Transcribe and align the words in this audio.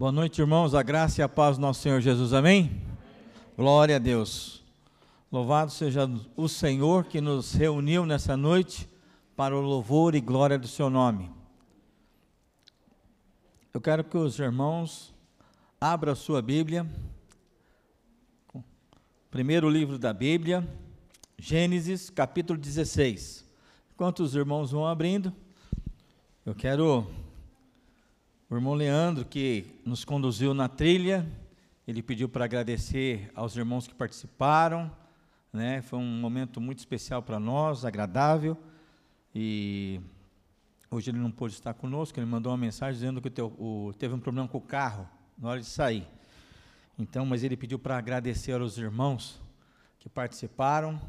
Boa 0.00 0.10
noite, 0.10 0.40
irmãos. 0.40 0.74
A 0.74 0.82
graça 0.82 1.20
e 1.20 1.22
a 1.22 1.28
paz 1.28 1.58
do 1.58 1.60
nosso 1.60 1.82
Senhor 1.82 2.00
Jesus. 2.00 2.32
Amém? 2.32 2.80
Glória 3.54 3.96
a 3.96 3.98
Deus. 3.98 4.64
Louvado 5.30 5.70
seja 5.70 6.10
o 6.34 6.48
Senhor 6.48 7.04
que 7.04 7.20
nos 7.20 7.52
reuniu 7.52 8.06
nessa 8.06 8.34
noite 8.34 8.88
para 9.36 9.54
o 9.54 9.60
louvor 9.60 10.14
e 10.14 10.20
glória 10.22 10.58
do 10.58 10.66
seu 10.66 10.88
nome. 10.88 11.30
Eu 13.74 13.80
quero 13.82 14.02
que 14.02 14.16
os 14.16 14.38
irmãos 14.38 15.14
abram 15.78 16.14
a 16.14 16.16
sua 16.16 16.40
Bíblia. 16.40 16.90
Primeiro 19.30 19.68
livro 19.68 19.98
da 19.98 20.14
Bíblia, 20.14 20.66
Gênesis, 21.38 22.08
capítulo 22.08 22.58
16. 22.58 23.44
Enquanto 23.92 24.20
os 24.20 24.34
irmãos 24.34 24.70
vão 24.70 24.86
abrindo, 24.86 25.30
eu 26.46 26.54
quero 26.54 27.06
o 28.50 28.56
irmão 28.56 28.74
Leandro, 28.74 29.24
que 29.24 29.64
nos 29.86 30.04
conduziu 30.04 30.52
na 30.52 30.68
trilha, 30.68 31.24
ele 31.86 32.02
pediu 32.02 32.28
para 32.28 32.44
agradecer 32.44 33.30
aos 33.32 33.56
irmãos 33.56 33.86
que 33.86 33.94
participaram, 33.94 34.90
né? 35.52 35.82
Foi 35.82 36.00
um 36.00 36.20
momento 36.20 36.60
muito 36.60 36.80
especial 36.80 37.22
para 37.22 37.38
nós, 37.38 37.84
agradável. 37.84 38.58
E 39.32 40.00
hoje 40.90 41.12
ele 41.12 41.18
não 41.18 41.30
pôde 41.30 41.54
estar 41.54 41.74
conosco, 41.74 42.18
ele 42.18 42.26
mandou 42.26 42.50
uma 42.50 42.58
mensagem 42.58 42.94
dizendo 42.94 43.22
que 43.22 43.30
teve 43.30 44.14
um 44.14 44.18
problema 44.18 44.48
com 44.48 44.58
o 44.58 44.60
carro 44.60 45.08
na 45.38 45.50
hora 45.50 45.60
de 45.60 45.66
sair. 45.66 46.04
Então, 46.98 47.24
mas 47.24 47.44
ele 47.44 47.56
pediu 47.56 47.78
para 47.78 47.96
agradecer 47.96 48.60
aos 48.60 48.76
irmãos 48.76 49.40
que 50.00 50.08
participaram, 50.08 51.00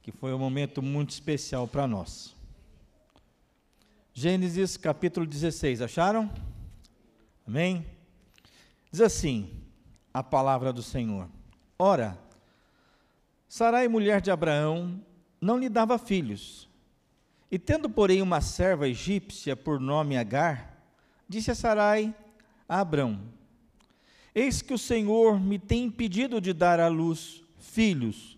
que 0.00 0.12
foi 0.12 0.32
um 0.32 0.38
momento 0.38 0.80
muito 0.80 1.10
especial 1.10 1.66
para 1.66 1.88
nós. 1.88 2.36
Gênesis 4.14 4.76
capítulo 4.76 5.26
16, 5.26 5.82
acharam? 5.82 6.30
Amém? 7.46 7.86
Diz 8.90 9.00
assim 9.00 9.62
a 10.12 10.22
palavra 10.22 10.72
do 10.72 10.82
Senhor: 10.82 11.28
Ora, 11.78 12.18
Sarai, 13.48 13.86
mulher 13.86 14.20
de 14.20 14.30
Abraão, 14.30 15.00
não 15.40 15.58
lhe 15.58 15.68
dava 15.68 15.98
filhos. 15.98 16.68
E 17.50 17.58
tendo, 17.58 17.88
porém, 17.88 18.20
uma 18.20 18.40
serva 18.40 18.88
egípcia 18.88 19.54
por 19.54 19.78
nome 19.78 20.16
Agar, 20.16 20.76
disse 21.28 21.50
a 21.50 21.54
Sarai 21.54 22.14
a 22.68 22.80
Abraão: 22.80 23.20
Eis 24.34 24.60
que 24.60 24.74
o 24.74 24.78
Senhor 24.78 25.38
me 25.38 25.58
tem 25.58 25.84
impedido 25.84 26.40
de 26.40 26.52
dar 26.52 26.80
à 26.80 26.88
luz 26.88 27.42
filhos. 27.58 28.36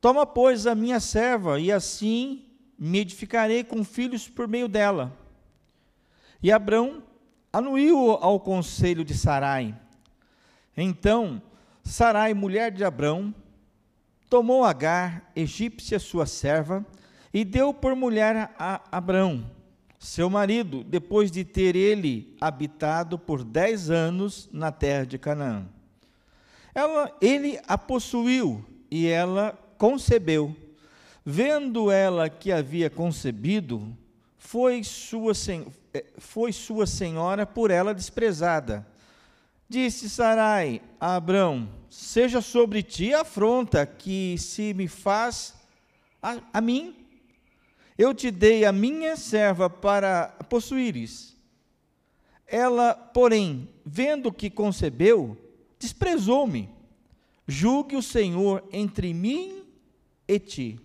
Toma, 0.00 0.24
pois, 0.24 0.66
a 0.66 0.74
minha 0.74 1.00
serva, 1.00 1.60
e 1.60 1.70
assim 1.70 2.44
me 2.78 3.00
edificarei 3.00 3.62
com 3.62 3.84
filhos 3.84 4.28
por 4.28 4.48
meio 4.48 4.68
dela. 4.68 5.16
E 6.42 6.50
Abraão 6.50 7.02
anuiu 7.54 8.10
ao 8.10 8.40
conselho 8.40 9.04
de 9.04 9.14
Sarai. 9.14 9.72
Então, 10.76 11.40
Sarai, 11.84 12.34
mulher 12.34 12.72
de 12.72 12.82
Abrão, 12.82 13.32
tomou 14.28 14.64
Agar, 14.64 15.30
egípcia 15.36 16.00
sua 16.00 16.26
serva, 16.26 16.84
e 17.32 17.44
deu 17.44 17.72
por 17.72 17.94
mulher 17.94 18.52
a 18.58 18.80
Abrão, 18.90 19.48
seu 20.00 20.28
marido, 20.28 20.82
depois 20.82 21.30
de 21.30 21.44
ter 21.44 21.76
ele 21.76 22.36
habitado 22.40 23.16
por 23.16 23.44
dez 23.44 23.88
anos 23.88 24.48
na 24.52 24.72
terra 24.72 25.06
de 25.06 25.16
Canaã. 25.16 25.64
Ela, 26.74 27.16
ele 27.20 27.60
a 27.68 27.78
possuiu 27.78 28.64
e 28.90 29.06
ela 29.06 29.56
concebeu. 29.78 30.56
Vendo 31.24 31.88
ela 31.88 32.28
que 32.28 32.50
havia 32.50 32.90
concebido, 32.90 33.96
foi 34.36 34.82
sua, 34.82 35.32
foi 36.18 36.52
sua 36.52 36.86
senhora 36.86 37.46
por 37.46 37.70
ela 37.70 37.94
desprezada. 37.94 38.86
Disse 39.68 40.08
Sarai 40.10 40.82
a 41.00 41.16
Abrão: 41.16 41.68
Seja 41.88 42.40
sobre 42.40 42.82
ti 42.82 43.14
a 43.14 43.20
afronta 43.20 43.86
que 43.86 44.36
se 44.38 44.74
me 44.74 44.88
faz 44.88 45.54
a, 46.22 46.38
a 46.52 46.60
mim. 46.60 46.96
Eu 47.96 48.12
te 48.12 48.30
dei 48.30 48.64
a 48.64 48.72
minha 48.72 49.16
serva 49.16 49.70
para 49.70 50.28
possuíres. 50.48 51.36
Ela, 52.46 52.94
porém, 52.94 53.68
vendo 53.86 54.32
que 54.32 54.50
concebeu, 54.50 55.36
desprezou-me. 55.78 56.68
Julgue 57.46 57.96
o 57.96 58.02
Senhor 58.02 58.66
entre 58.72 59.14
mim 59.14 59.64
e 60.26 60.38
ti. 60.38 60.80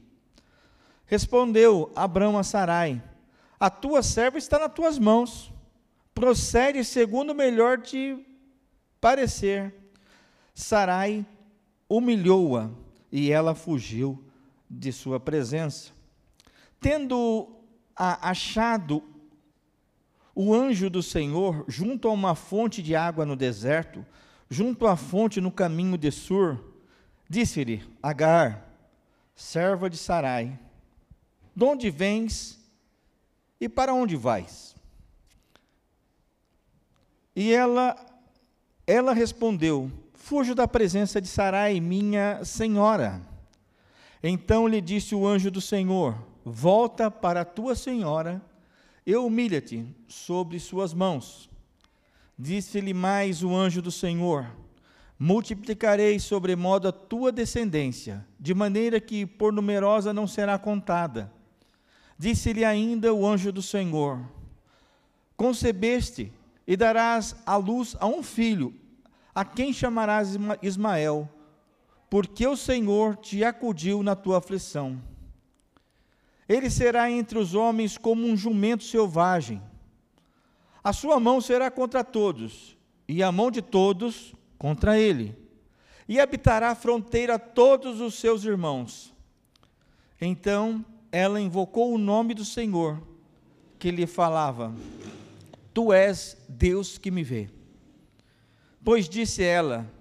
Respondeu 1.06 1.92
Abrão 1.96 2.38
a 2.38 2.44
Sarai: 2.44 3.02
a 3.60 3.70
tua 3.70 4.02
serva 4.02 4.38
está 4.38 4.58
nas 4.58 4.74
tuas 4.74 4.98
mãos. 4.98 5.52
Procede 6.14 6.84
segundo 6.84 7.32
o 7.32 7.36
melhor 7.36 7.82
te 7.82 8.26
parecer. 9.02 9.74
Sarai 10.54 11.26
humilhou-a 11.88 12.70
e 13.12 13.32
ela 13.32 13.56
fugiu 13.56 14.24
de 14.70 14.92
sua 14.92 15.20
presença. 15.20 15.92
Tendo 16.80 17.50
achado 17.96 19.04
o 20.34 20.54
anjo 20.54 20.90
do 20.90 21.04
Senhor 21.04 21.66
junto 21.68 22.08
a 22.08 22.12
uma 22.12 22.36
fonte 22.36 22.82
de 22.82 22.96
água 22.96 23.26
no 23.26 23.36
deserto, 23.36 24.06
junto 24.50 24.88
à 24.88 24.96
fonte 24.96 25.42
no 25.42 25.52
caminho 25.52 25.98
de 25.98 26.12
Sur, 26.12 26.64
disse-lhe: 27.30 27.84
Agar, 28.02 28.66
serva 29.36 29.90
de 29.90 29.98
Sarai, 29.98 30.58
de 31.56 31.64
onde 31.64 31.90
vens 31.90 32.59
e 33.60 33.68
para 33.68 33.94
onde 33.94 34.16
vais? 34.16 34.76
E 37.36 37.54
ela, 37.54 37.96
ela 38.86 39.14
respondeu: 39.14 39.92
Fujo 40.14 40.54
da 40.54 40.68
presença 40.68 41.22
de 41.22 41.28
Sarai, 41.28 41.80
minha 41.80 42.44
senhora. 42.44 43.22
Então 44.22 44.68
lhe 44.68 44.82
disse 44.82 45.16
o 45.16 45.26
anjo 45.26 45.50
do 45.50 45.62
Senhor: 45.62 46.16
Volta 46.44 47.10
para 47.10 47.42
a 47.42 47.46
tua 47.46 47.76
senhora 47.76 48.42
e 49.06 49.16
humilha-te 49.16 49.86
sobre 50.08 50.60
suas 50.60 50.94
mãos. 50.94 51.50
Disse-lhe 52.38 52.94
mais 52.94 53.44
o 53.44 53.56
anjo 53.56 53.82
do 53.82 53.92
Senhor: 53.92 54.50
Multiplicarei 55.18 56.20
sobremodo 56.20 56.88
a 56.88 56.92
tua 56.92 57.32
descendência, 57.32 58.26
de 58.40 58.54
maneira 58.54 59.00
que 59.00 59.26
por 59.26 59.52
numerosa 59.52 60.14
não 60.14 60.28
será 60.28 60.58
contada. 60.58 61.32
Disse-lhe 62.20 62.66
ainda 62.66 63.14
o 63.14 63.26
anjo 63.26 63.50
do 63.50 63.62
Senhor: 63.62 64.20
Concebeste 65.38 66.34
e 66.68 66.76
darás 66.76 67.34
à 67.46 67.56
luz 67.56 67.96
a 67.98 68.08
um 68.08 68.22
filho, 68.22 68.76
a 69.34 69.46
quem 69.46 69.72
chamarás 69.72 70.36
Ismael, 70.62 71.30
porque 72.10 72.46
o 72.46 72.58
Senhor 72.58 73.16
te 73.16 73.42
acudiu 73.42 74.04
na 74.04 74.18
tua 74.18 74.40
aflição. 74.40 75.02
Ele 76.48 76.70
será 76.70 77.10
entre 77.10 77.40
os 77.40 77.56
homens 77.56 77.98
como 77.98 78.28
um 78.28 78.36
jumento 78.36 78.84
selvagem. 78.84 79.62
A 80.84 80.92
sua 80.92 81.22
mão 81.22 81.40
será 81.40 81.72
contra 81.72 82.04
todos, 82.04 82.78
e 83.08 83.24
a 83.24 83.32
mão 83.32 83.50
de 83.50 83.62
todos 83.62 84.36
contra 84.58 85.00
ele. 85.00 85.38
E 86.06 86.20
habitará 86.20 86.72
a 86.72 86.76
fronteira 86.76 87.36
a 87.36 87.40
todos 87.40 88.02
os 88.02 88.16
seus 88.16 88.44
irmãos. 88.44 89.14
Então 90.20 90.84
ela 91.12 91.40
invocou 91.40 91.94
o 91.94 91.98
nome 91.98 92.34
do 92.34 92.46
Senhor, 92.46 93.02
que 93.78 93.92
lhe 93.92 94.06
falava: 94.06 94.74
Tu 95.74 95.94
és 95.94 96.38
Deus 96.48 96.98
que 96.98 97.10
me 97.10 97.24
vê. 97.24 97.50
Pois 98.84 99.10
disse 99.10 99.44
ela: 99.44 99.92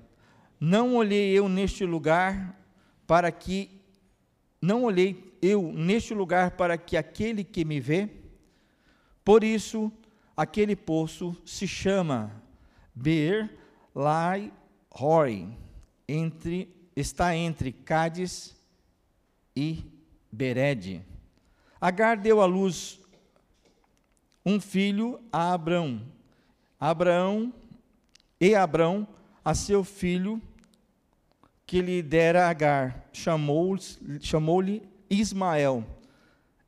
Não 0.61 0.97
olhei 0.97 1.31
eu 1.31 1.49
neste 1.49 1.85
lugar 1.85 2.59
para 3.07 3.31
que 3.31 3.71
não 4.61 4.85
olhei 4.85 5.37
eu 5.41 5.73
neste 5.73 6.13
lugar 6.13 6.53
para 6.53 6.77
que 6.77 6.97
aquele 6.97 7.45
que 7.45 7.65
me 7.65 7.81
vê. 7.81 8.11
Por 9.25 9.45
isso, 9.45 9.93
aquele 10.37 10.75
poço 10.75 11.37
se 11.45 11.67
chama 11.67 12.43
Beer 12.95 13.57
Lai 13.95 14.53
Roy, 14.91 15.49
entre 16.09 16.75
está 16.97 17.37
entre 17.37 17.71
Cádiz 17.71 18.57
e 19.55 19.85
Bered. 20.31 21.03
Agar 21.81 22.17
deu 22.17 22.41
à 22.41 22.47
luz 22.47 23.01
um 24.45 24.61
filho 24.61 25.21
a 25.33 25.53
Abrão. 25.53 26.03
Abraão 26.81 27.53
e 28.41 28.55
Abrão 28.55 29.07
a 29.45 29.55
seu 29.55 29.85
filho 29.85 30.41
que 31.67 31.83
lhe 31.83 32.03
dera 32.03 32.49
Agar, 32.49 33.11
chamou-lhe 33.13 34.21
chamou 34.23 34.63
Ismael. 35.11 35.85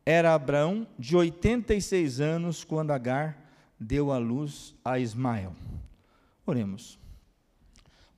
Era 0.05 0.35
Abraão 0.35 0.87
de 0.99 1.17
86 1.17 2.21
anos 2.21 2.65
quando 2.65 2.91
Agar 2.91 3.39
deu 3.79 4.13
à 4.13 4.19
luz 4.19 4.75
a 4.85 4.99
Ismael. 4.99 5.57
Oremos. 6.45 7.00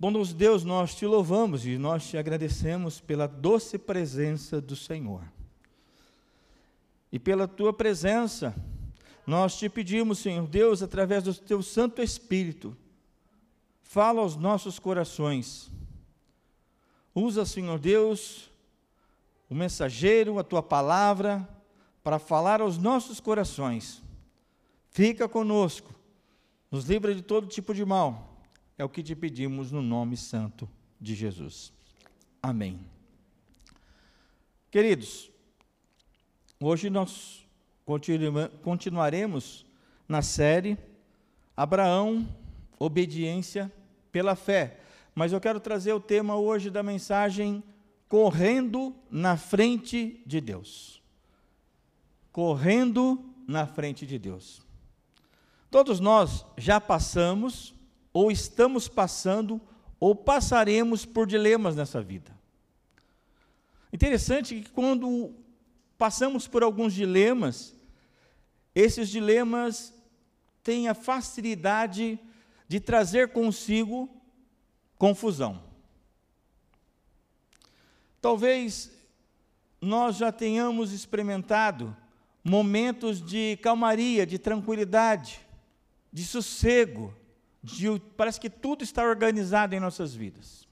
Bondoso 0.02 0.34
Deus, 0.34 0.64
nós 0.64 0.96
te 0.96 1.06
louvamos 1.06 1.64
e 1.64 1.78
nós 1.78 2.08
te 2.08 2.18
agradecemos 2.18 3.00
pela 3.00 3.28
doce 3.28 3.78
presença 3.78 4.60
do 4.60 4.74
Senhor. 4.74 5.22
E 7.12 7.20
pela 7.20 7.46
tua 7.46 7.72
presença, 7.72 8.52
nós 9.24 9.56
te 9.56 9.68
pedimos, 9.68 10.18
Senhor 10.18 10.48
Deus, 10.48 10.82
através 10.82 11.22
do 11.22 11.32
teu 11.32 11.62
Santo 11.62 12.02
Espírito, 12.02 12.76
fala 13.80 14.22
aos 14.22 14.34
nossos 14.34 14.76
corações. 14.76 15.70
Usa, 17.14 17.46
Senhor 17.46 17.78
Deus, 17.78 18.50
o 19.48 19.54
mensageiro, 19.54 20.36
a 20.36 20.42
tua 20.42 20.64
palavra, 20.64 21.48
para 22.02 22.18
falar 22.18 22.60
aos 22.60 22.76
nossos 22.76 23.20
corações. 23.20 24.02
Fica 24.90 25.28
conosco, 25.28 25.94
nos 26.72 26.86
livra 26.86 27.14
de 27.14 27.22
todo 27.22 27.46
tipo 27.46 27.72
de 27.72 27.84
mal. 27.84 28.31
É 28.82 28.84
o 28.84 28.88
que 28.88 29.00
te 29.00 29.14
pedimos 29.14 29.70
no 29.70 29.80
nome 29.80 30.16
santo 30.16 30.68
de 31.00 31.14
Jesus. 31.14 31.72
Amém. 32.42 32.80
Queridos, 34.72 35.30
hoje 36.58 36.90
nós 36.90 37.46
continuaremos 38.60 39.64
na 40.08 40.20
série 40.20 40.76
Abraão, 41.56 42.28
obediência 42.76 43.70
pela 44.10 44.34
fé. 44.34 44.80
Mas 45.14 45.32
eu 45.32 45.40
quero 45.40 45.60
trazer 45.60 45.92
o 45.92 46.00
tema 46.00 46.34
hoje 46.34 46.68
da 46.68 46.82
mensagem 46.82 47.62
correndo 48.08 48.92
na 49.08 49.36
frente 49.36 50.20
de 50.26 50.40
Deus. 50.40 51.00
Correndo 52.32 53.32
na 53.46 53.64
frente 53.64 54.04
de 54.04 54.18
Deus. 54.18 54.60
Todos 55.70 56.00
nós 56.00 56.44
já 56.58 56.80
passamos, 56.80 57.72
ou 58.12 58.30
estamos 58.30 58.88
passando, 58.88 59.60
ou 59.98 60.14
passaremos 60.14 61.04
por 61.06 61.26
dilemas 61.26 61.74
nessa 61.74 62.02
vida. 62.02 62.36
Interessante 63.92 64.60
que 64.60 64.70
quando 64.70 65.34
passamos 65.96 66.48
por 66.48 66.62
alguns 66.62 66.92
dilemas, 66.92 67.74
esses 68.74 69.08
dilemas 69.08 69.94
têm 70.62 70.88
a 70.88 70.94
facilidade 70.94 72.18
de 72.66 72.80
trazer 72.80 73.32
consigo 73.32 74.08
confusão. 74.96 75.62
Talvez 78.20 78.90
nós 79.80 80.16
já 80.16 80.30
tenhamos 80.30 80.92
experimentado 80.92 81.96
momentos 82.42 83.20
de 83.20 83.58
calmaria, 83.60 84.24
de 84.24 84.38
tranquilidade, 84.38 85.40
de 86.12 86.24
sossego, 86.24 87.14
de, 87.62 87.86
parece 88.16 88.40
que 88.40 88.50
tudo 88.50 88.82
está 88.82 89.04
organizado 89.04 89.74
em 89.74 89.80
nossas 89.80 90.14
vidas. 90.14 90.66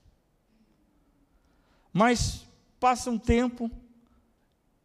Mas 1.93 2.45
passa 2.79 3.09
um 3.09 3.17
tempo 3.17 3.69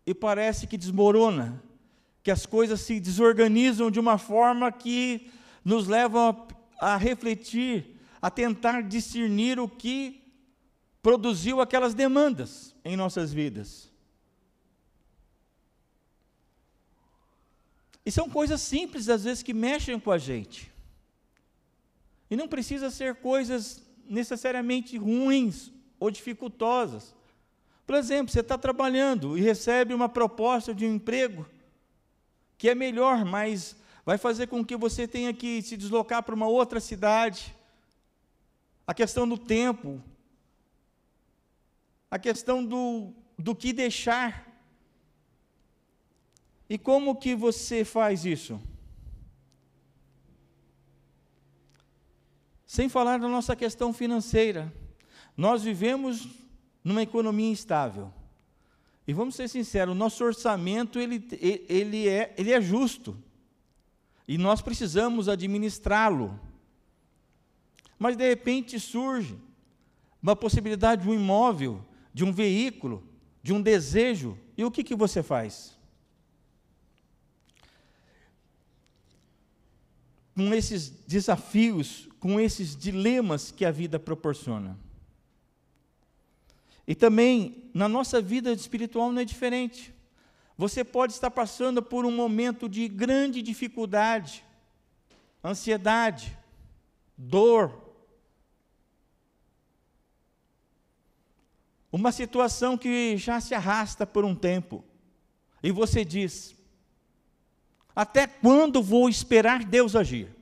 e 0.07 0.15
parece 0.15 0.67
que 0.67 0.77
desmorona, 0.77 1.63
que 2.23 2.31
as 2.31 2.47
coisas 2.47 2.81
se 2.81 3.01
desorganizam 3.01 3.91
de 3.91 3.99
uma 3.99 4.19
forma 4.19 4.71
que 4.71 5.31
nos 5.65 5.89
leva 5.89 6.47
a, 6.79 6.95
a 6.95 6.97
refletir, 6.97 7.99
a 8.23 8.31
tentar 8.31 8.83
discernir 8.83 9.59
o 9.59 9.69
que 9.69 10.23
produziu 11.03 11.61
aquelas 11.61 11.95
demandas 11.95 12.75
em 12.85 12.97
nossas 12.97 13.33
vidas. 13.33 13.91
E 18.05 18.11
são 18.13 18.31
coisas 18.31 18.61
simples, 18.61 19.09
às 19.09 19.25
vezes, 19.25 19.43
que 19.43 19.53
mexem 19.53 19.99
com 19.99 20.13
a 20.13 20.19
gente. 20.19 20.73
E 22.31 22.37
não 22.37 22.49
precisa 22.49 22.91
ser 22.91 23.17
coisas 23.17 23.83
necessariamente 24.09 24.97
ruins 24.97 25.73
ou 25.99 26.11
dificultosas. 26.11 27.15
Por 27.87 27.95
exemplo, 27.95 28.33
você 28.33 28.41
está 28.41 28.59
trabalhando 28.59 29.39
e 29.39 29.41
recebe 29.41 29.95
uma 29.95 30.09
proposta 30.09 30.75
de 30.75 30.85
um 30.85 30.95
emprego 30.95 31.47
que 32.59 32.69
é 32.69 32.75
melhor, 32.75 33.25
mas 33.25 33.77
vai 34.05 34.19
fazer 34.19 34.49
com 34.49 34.65
que 34.65 34.77
você 34.77 35.07
tenha 35.07 35.33
que 35.33 35.63
se 35.63 35.77
deslocar 35.77 36.23
para 36.23 36.35
uma 36.35 36.49
outra 36.49 36.81
cidade. 36.81 37.55
A 38.87 38.95
questão 38.95 39.29
do 39.29 39.37
tempo, 39.37 40.03
a 42.11 42.19
questão 42.19 42.65
do, 42.65 43.13
do 43.39 43.55
que 43.55 43.73
deixar. 43.73 44.47
E 46.69 46.77
como 46.77 47.17
que 47.17 47.35
você 47.35 47.85
faz 47.85 48.25
isso? 48.25 48.61
Sem 52.67 52.89
falar 52.89 53.19
da 53.19 53.29
nossa 53.29 53.55
questão 53.55 53.93
financeira. 53.93 54.73
Nós 55.37 55.63
vivemos 55.63 56.29
numa 56.83 57.03
economia 57.03 57.51
instável. 57.51 58.13
E 59.07 59.13
vamos 59.13 59.37
ser 59.37 59.49
sinceros, 59.49 59.95
o 59.95 59.99
nosso 59.99 60.25
orçamento 60.25 60.99
ele, 60.99 61.25
ele, 61.69 62.09
é, 62.09 62.35
ele 62.37 62.53
é 62.53 62.61
justo. 62.61 63.17
E 64.27 64.37
nós 64.37 64.61
precisamos 64.61 65.29
administrá-lo. 65.29 66.39
Mas 67.99 68.17
de 68.17 68.29
repente 68.29 68.81
surge 68.81 69.39
uma 70.21 70.35
possibilidade 70.35 71.03
de 71.03 71.09
um 71.09 71.15
imóvel, 71.15 71.85
de 72.13 72.25
um 72.25 72.33
veículo, 72.33 73.07
de 73.43 73.53
um 73.53 73.63
desejo, 73.63 74.37
e 74.57 74.65
o 74.65 74.71
que, 74.71 74.83
que 74.83 74.95
você 74.95 75.23
faz? 75.23 75.79
Com 80.35 80.53
esses 80.53 80.89
desafios, 81.07 82.09
com 82.27 82.41
esses 82.41 82.75
dilemas 82.75 83.53
que 83.53 83.65
a 83.65 83.71
vida 83.71 84.01
proporciona. 84.01 84.77
E 86.85 86.93
também 86.93 87.71
na 87.73 87.89
nossa 87.89 88.21
vida 88.21 88.53
espiritual 88.53 89.13
não 89.13 89.23
é 89.23 89.25
diferente. 89.25 89.95
Você 90.59 90.83
pode 90.83 91.13
estar 91.13 91.31
passando 91.31 91.81
por 91.81 92.05
um 92.05 92.11
momento 92.11 92.69
de 92.69 92.89
grande 92.89 93.41
dificuldade, 93.41 94.45
ansiedade, 95.45 96.37
dor, 97.17 97.95
uma 101.93 102.11
situação 102.11 102.77
que 102.77 103.17
já 103.17 103.41
se 103.41 103.55
arrasta 103.55 104.05
por 104.05 104.25
um 104.25 104.35
tempo, 104.35 104.85
e 105.63 105.71
você 105.71 106.05
diz: 106.05 106.57
Até 107.95 108.27
quando 108.27 108.83
vou 108.83 109.09
esperar 109.09 109.63
Deus 109.63 109.95
agir? 109.95 110.36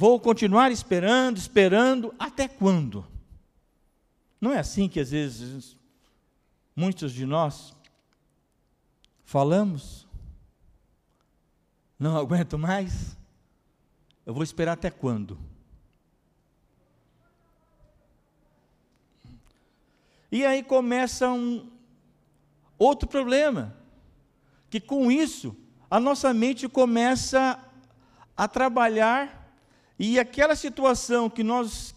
Vou 0.00 0.18
continuar 0.18 0.72
esperando, 0.72 1.36
esperando, 1.36 2.14
até 2.18 2.48
quando? 2.48 3.06
Não 4.40 4.50
é 4.50 4.58
assim 4.58 4.88
que 4.88 4.98
às 4.98 5.10
vezes 5.10 5.76
muitos 6.74 7.12
de 7.12 7.26
nós 7.26 7.76
falamos? 9.26 10.08
Não 11.98 12.16
aguento 12.16 12.56
mais? 12.56 13.14
Eu 14.24 14.32
vou 14.32 14.42
esperar 14.42 14.72
até 14.72 14.90
quando? 14.90 15.38
E 20.32 20.46
aí 20.46 20.62
começa 20.62 21.30
um 21.30 21.70
outro 22.78 23.06
problema, 23.06 23.76
que 24.70 24.80
com 24.80 25.12
isso 25.12 25.54
a 25.90 26.00
nossa 26.00 26.32
mente 26.32 26.66
começa 26.70 27.62
a 28.34 28.48
trabalhar 28.48 29.39
e 30.02 30.18
aquela 30.18 30.56
situação 30.56 31.28
que 31.28 31.44
nós 31.44 31.94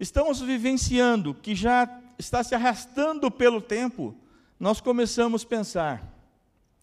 estamos 0.00 0.40
vivenciando, 0.40 1.32
que 1.32 1.54
já 1.54 1.88
está 2.18 2.42
se 2.42 2.56
arrastando 2.56 3.30
pelo 3.30 3.60
tempo, 3.62 4.16
nós 4.58 4.80
começamos 4.80 5.44
a 5.44 5.46
pensar: 5.46 6.12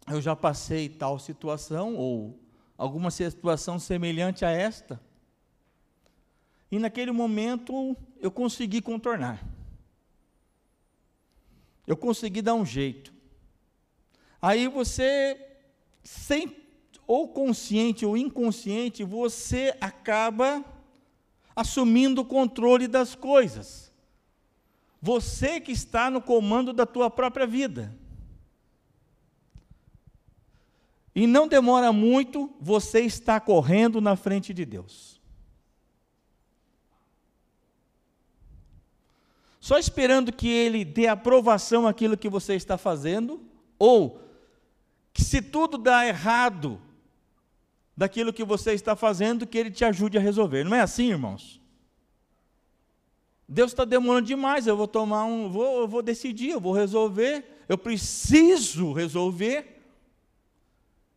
eu 0.08 0.22
já 0.22 0.34
passei 0.34 0.88
tal 0.88 1.20
situação, 1.20 1.98
ou 1.98 2.40
alguma 2.78 3.12
situação 3.12 3.78
semelhante 3.78 4.46
a 4.46 4.50
esta, 4.50 5.02
e 6.72 6.80
naquele 6.80 7.12
momento 7.12 7.94
eu 8.18 8.32
consegui 8.32 8.82
contornar. 8.82 9.46
Eu 11.86 11.98
consegui 11.98 12.42
dar 12.42 12.54
um 12.54 12.66
jeito. 12.66 13.14
Aí 14.42 14.70
você, 14.70 15.38
sem 16.06 16.65
ou 17.08 17.28
consciente 17.28 18.06
ou 18.06 18.18
inconsciente, 18.18 19.04
você 19.04 19.76
acaba 19.80 20.64
assumindo 21.56 22.22
o 22.22 22.26
controle 22.26 22.88
das 22.88 23.16
coisas. 23.16 23.92
Você 25.02 25.60
que 25.60 25.72
está 25.72 26.10
no 26.10 26.22
comando 26.22 26.74
da 26.74 26.86
tua 26.86 27.10
própria 27.10 27.46
vida. 27.46 27.96
E 31.14 31.26
não 31.26 31.48
demora 31.48 31.94
muito, 31.94 32.52
você 32.60 33.02
está 33.02 33.40
correndo 33.40 34.02
na 34.02 34.16
frente 34.16 34.54
de 34.54 34.66
Deus. 34.66 35.22
Só 39.62 39.80
esperando 39.80 40.32
que 40.32 40.48
Ele 40.48 40.84
dê 40.84 41.08
aprovação 41.08 41.88
àquilo 41.88 42.18
que 42.18 42.30
você 42.30 42.54
está 42.54 42.78
fazendo, 42.78 43.42
ou 43.80 44.22
que 45.14 45.24
se 45.24 45.42
tudo 45.42 45.78
dá 45.78 46.06
errado, 46.06 46.80
daquilo 47.96 48.34
que 48.34 48.44
você 48.44 48.74
está 48.74 48.96
fazendo 48.96 49.48
que 49.48 49.58
Ele 49.58 49.72
te 49.72 49.86
ajude 49.86 50.18
a 50.18 50.22
resolver. 50.22 50.64
Não 50.64 50.76
é 50.76 50.82
assim, 50.82 51.10
irmãos? 51.10 51.62
Deus 53.48 53.72
está 53.72 53.86
demorando 53.86 54.28
demais, 54.28 54.66
eu 54.66 54.76
vou 54.76 54.88
tomar 54.88 55.26
um, 55.26 55.50
vou, 55.50 55.82
eu 55.82 55.88
vou 55.88 56.02
decidir, 56.02 56.50
eu 56.50 56.60
vou 56.60 56.74
resolver, 56.74 57.46
eu 57.70 57.78
preciso 57.78 58.92
resolver. 58.92 59.84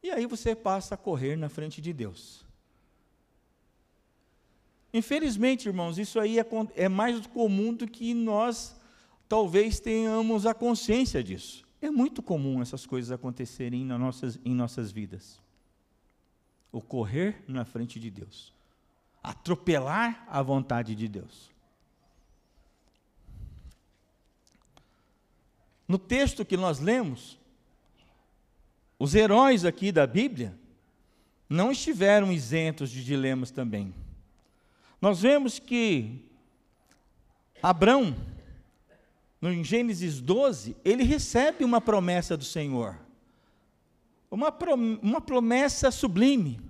E 0.02 0.11
aí 0.11 0.26
você 0.26 0.54
passa 0.54 0.94
a 0.94 0.99
correr 0.99 1.37
na 1.37 1.49
frente 1.49 1.80
de 1.80 1.92
Deus. 1.92 2.47
Infelizmente, 4.92 5.68
irmãos, 5.68 5.99
isso 5.99 6.20
aí 6.20 6.38
é, 6.38 6.47
é 6.76 6.88
mais 6.88 7.26
comum 7.26 7.75
do 7.75 7.87
que 7.87 8.14
nós 8.14 8.76
talvez 9.28 9.80
tenhamos 9.80 10.47
a 10.47 10.54
consciência 10.54 11.23
disso. 11.23 11.64
É 11.80 11.90
muito 11.90 12.23
comum 12.23 12.61
essas 12.61 12.87
coisas 12.87 13.11
acontecerem 13.11 13.85
nas 13.85 14.00
nossas, 14.00 14.40
em 14.44 14.54
nossas 14.54 14.90
vidas. 14.90 15.40
O 16.70 16.80
correr 16.80 17.42
na 17.48 17.64
frente 17.64 17.98
de 17.98 18.10
Deus, 18.10 18.52
atropelar 19.22 20.25
a 20.28 20.42
vontade 20.42 20.94
de 20.94 21.08
Deus. 21.08 21.50
No 25.87 25.98
texto 25.98 26.44
que 26.44 26.56
nós 26.56 26.78
lemos, 26.80 27.38
os 28.98 29.14
heróis 29.14 29.64
aqui 29.64 29.90
da 29.90 30.06
Bíblia 30.06 30.54
não 31.48 31.72
estiveram 31.72 32.30
isentos 32.30 32.90
de 32.90 33.02
dilemas 33.02 33.50
também. 33.50 33.94
Nós 35.00 35.22
vemos 35.22 35.58
que 35.58 36.22
Abrão, 37.62 38.14
no 39.40 39.64
Gênesis 39.64 40.20
12, 40.20 40.76
ele 40.84 41.04
recebe 41.04 41.64
uma 41.64 41.80
promessa 41.80 42.37
do 42.37 42.44
Senhor. 42.44 42.98
Uma, 44.30 44.54
uma 45.02 45.20
promessa 45.20 45.90
sublime, 45.90 46.61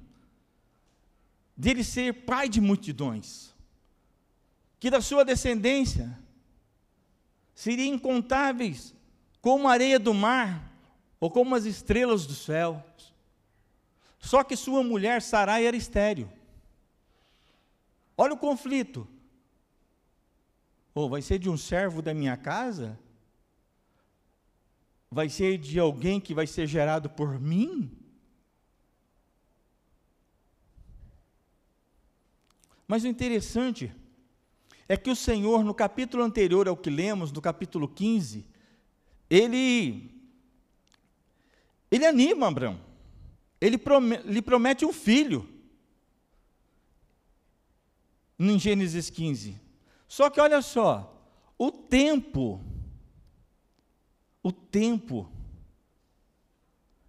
de 1.56 1.70
ele 1.70 1.82
ser 1.82 2.24
pai 2.24 2.48
de 2.48 2.60
multidões, 2.60 3.52
que 4.78 4.90
da 4.90 5.00
sua 5.00 5.24
descendência 5.24 6.16
seriam 7.54 7.94
incontáveis 7.94 8.94
como 9.40 9.66
a 9.66 9.72
areia 9.72 9.98
do 9.98 10.14
mar 10.14 10.72
ou 11.18 11.30
como 11.30 11.54
as 11.56 11.64
estrelas 11.64 12.26
do 12.26 12.34
céu. 12.34 12.84
Só 14.20 14.44
que 14.44 14.56
sua 14.56 14.82
mulher 14.82 15.20
Sarai 15.22 15.66
era 15.66 15.76
estéril. 15.76 16.30
Olha 18.16 18.34
o 18.34 18.38
conflito. 18.38 19.06
Ou 20.94 21.06
oh, 21.06 21.08
vai 21.08 21.22
ser 21.22 21.38
de 21.38 21.48
um 21.48 21.56
servo 21.56 22.02
da 22.02 22.12
minha 22.12 22.36
casa? 22.36 22.98
Vai 25.10 25.28
ser 25.28 25.58
de 25.58 25.78
alguém 25.78 26.20
que 26.20 26.34
vai 26.34 26.46
ser 26.46 26.66
gerado 26.66 27.08
por 27.08 27.40
mim? 27.40 27.90
Mas 32.86 33.04
o 33.04 33.08
interessante 33.08 33.92
é 34.88 34.96
que 34.96 35.10
o 35.10 35.16
Senhor, 35.16 35.62
no 35.62 35.74
capítulo 35.74 36.22
anterior 36.22 36.66
ao 36.66 36.76
que 36.76 36.88
lemos, 36.88 37.30
no 37.30 37.42
capítulo 37.42 37.86
15, 37.86 38.46
ele, 39.28 40.10
ele 41.90 42.06
anima 42.06 42.48
Abraão. 42.48 42.80
Ele 43.60 43.76
promete, 43.76 44.42
promete 44.42 44.84
um 44.86 44.92
filho 44.92 45.48
em 48.38 48.58
Gênesis 48.58 49.10
15. 49.10 49.60
Só 50.06 50.30
que 50.30 50.40
olha 50.40 50.62
só, 50.62 51.14
o 51.58 51.70
tempo, 51.70 52.64
o 54.42 54.52
tempo 54.52 55.30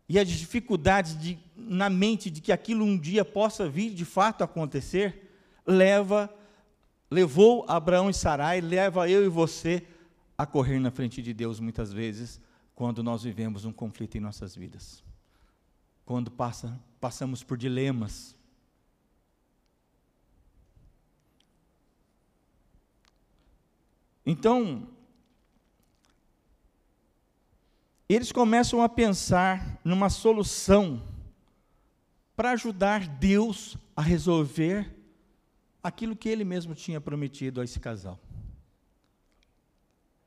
e 0.08 0.18
as 0.18 0.28
dificuldades 0.28 1.20
de, 1.20 1.38
na 1.56 1.90
mente 1.90 2.30
de 2.30 2.42
que 2.42 2.52
aquilo 2.52 2.84
um 2.84 2.98
dia 2.98 3.24
possa 3.24 3.70
vir 3.70 3.94
de 3.94 4.06
fato 4.06 4.44
acontecer, 4.44 5.32
leva, 5.66 6.34
levou 7.12 7.64
Abraão 7.68 8.10
e 8.10 8.14
Sarai, 8.14 8.60
leva 8.60 9.10
eu 9.10 9.24
e 9.24 9.30
você 9.30 9.86
a 10.38 10.46
correr 10.46 10.80
na 10.80 10.90
frente 10.90 11.22
de 11.22 11.34
Deus 11.34 11.60
muitas 11.60 11.94
vezes, 11.94 12.42
quando 12.74 13.04
nós 13.04 13.24
vivemos 13.24 13.66
um 13.66 13.74
conflito 13.74 14.18
em 14.18 14.22
nossas 14.22 14.56
vidas. 14.56 15.04
Quando 16.06 16.32
passa, 16.32 16.80
passamos 17.00 17.44
por 17.44 17.58
dilemas, 17.58 18.36
Então, 24.32 24.88
eles 28.16 28.32
começam 28.32 28.82
a 28.82 28.90
pensar 28.90 29.80
numa 29.84 30.10
solução 30.10 31.04
para 32.36 32.52
ajudar 32.52 33.08
Deus 33.08 33.78
a 33.96 34.02
resolver 34.02 34.92
aquilo 35.84 36.16
que 36.16 36.28
ele 36.28 36.44
mesmo 36.44 36.74
tinha 36.74 37.00
prometido 37.00 37.62
a 37.62 37.64
esse 37.64 37.80
casal. 37.80 38.20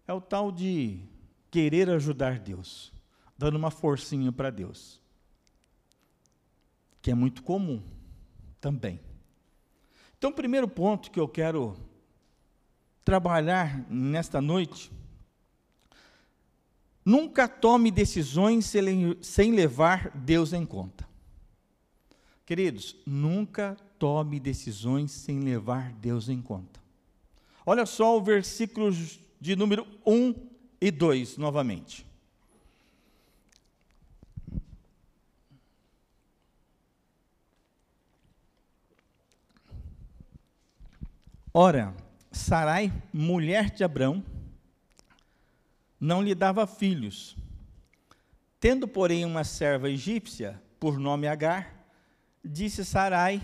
É 0.06 0.12
o 0.12 0.20
tal 0.20 0.52
de 0.52 1.00
querer 1.50 1.90
ajudar 1.90 2.38
Deus, 2.38 2.92
dando 3.36 3.56
uma 3.56 3.70
forcinha 3.70 4.30
para 4.30 4.50
Deus, 4.50 5.00
que 7.00 7.10
é 7.10 7.14
muito 7.14 7.42
comum 7.42 7.82
também. 8.60 9.00
Então, 10.16 10.30
o 10.30 10.34
primeiro 10.34 10.68
ponto 10.68 11.10
que 11.10 11.18
eu 11.18 11.26
quero 11.26 11.76
trabalhar 13.04 13.84
nesta 13.90 14.40
noite, 14.40 14.92
nunca 17.04 17.48
tome 17.48 17.90
decisões 17.90 18.72
sem 19.20 19.52
levar 19.52 20.10
Deus 20.14 20.52
em 20.52 20.64
conta. 20.64 21.08
Queridos, 22.44 22.96
nunca 23.06 23.76
tome 23.98 24.38
decisões 24.40 25.10
sem 25.12 25.40
levar 25.40 25.92
Deus 25.94 26.28
em 26.28 26.42
conta. 26.42 26.80
Olha 27.64 27.86
só 27.86 28.16
o 28.16 28.22
versículo 28.22 28.90
de 29.40 29.56
número 29.56 29.86
1 30.04 30.34
e 30.80 30.90
2 30.90 31.36
novamente. 31.36 32.04
Ora, 41.54 41.94
Sarai, 42.30 42.90
mulher 43.12 43.70
de 43.70 43.84
Abrão, 43.84 44.24
não 46.02 46.20
lhe 46.20 46.34
dava 46.34 46.66
filhos. 46.66 47.36
Tendo, 48.58 48.88
porém, 48.88 49.24
uma 49.24 49.44
serva 49.44 49.88
egípcia, 49.88 50.60
por 50.80 50.98
nome 50.98 51.28
Agar, 51.28 51.86
disse 52.44 52.84
Sarai 52.84 53.40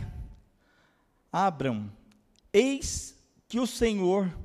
a 1.32 1.46
Abrão: 1.46 1.88
Eis 2.52 3.16
que 3.46 3.60
o 3.60 3.66
Senhor 3.66 4.36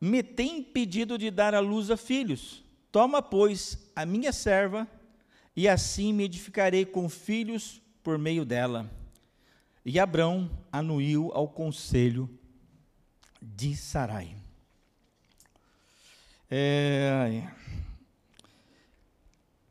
me 0.00 0.22
tem 0.22 0.58
impedido 0.58 1.18
de 1.18 1.28
dar 1.28 1.56
à 1.56 1.60
luz 1.60 1.90
a 1.90 1.96
filhos. 1.96 2.64
Toma, 2.92 3.20
pois, 3.20 3.90
a 3.94 4.06
minha 4.06 4.32
serva, 4.32 4.86
e 5.56 5.68
assim 5.68 6.12
me 6.12 6.22
edificarei 6.22 6.86
com 6.86 7.08
filhos 7.08 7.82
por 8.00 8.16
meio 8.16 8.44
dela. 8.44 8.88
E 9.84 9.98
Abrão 9.98 10.48
anuiu 10.70 11.32
ao 11.34 11.48
conselho 11.48 12.30
de 13.42 13.74
Sarai. 13.74 14.39
É, 16.52 17.48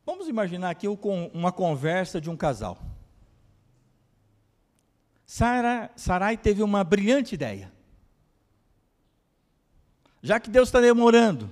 vamos 0.05 0.29
imaginar 0.29 0.69
aqui 0.69 0.87
uma 0.87 1.51
conversa 1.51 2.21
de 2.21 2.29
um 2.29 2.37
casal. 2.37 2.81
Sara, 5.25 5.91
Sarai 5.97 6.37
teve 6.37 6.63
uma 6.63 6.81
brilhante 6.85 7.35
ideia. 7.35 7.69
Já 10.23 10.39
que 10.39 10.49
Deus 10.49 10.69
está 10.69 10.79
demorando, 10.79 11.51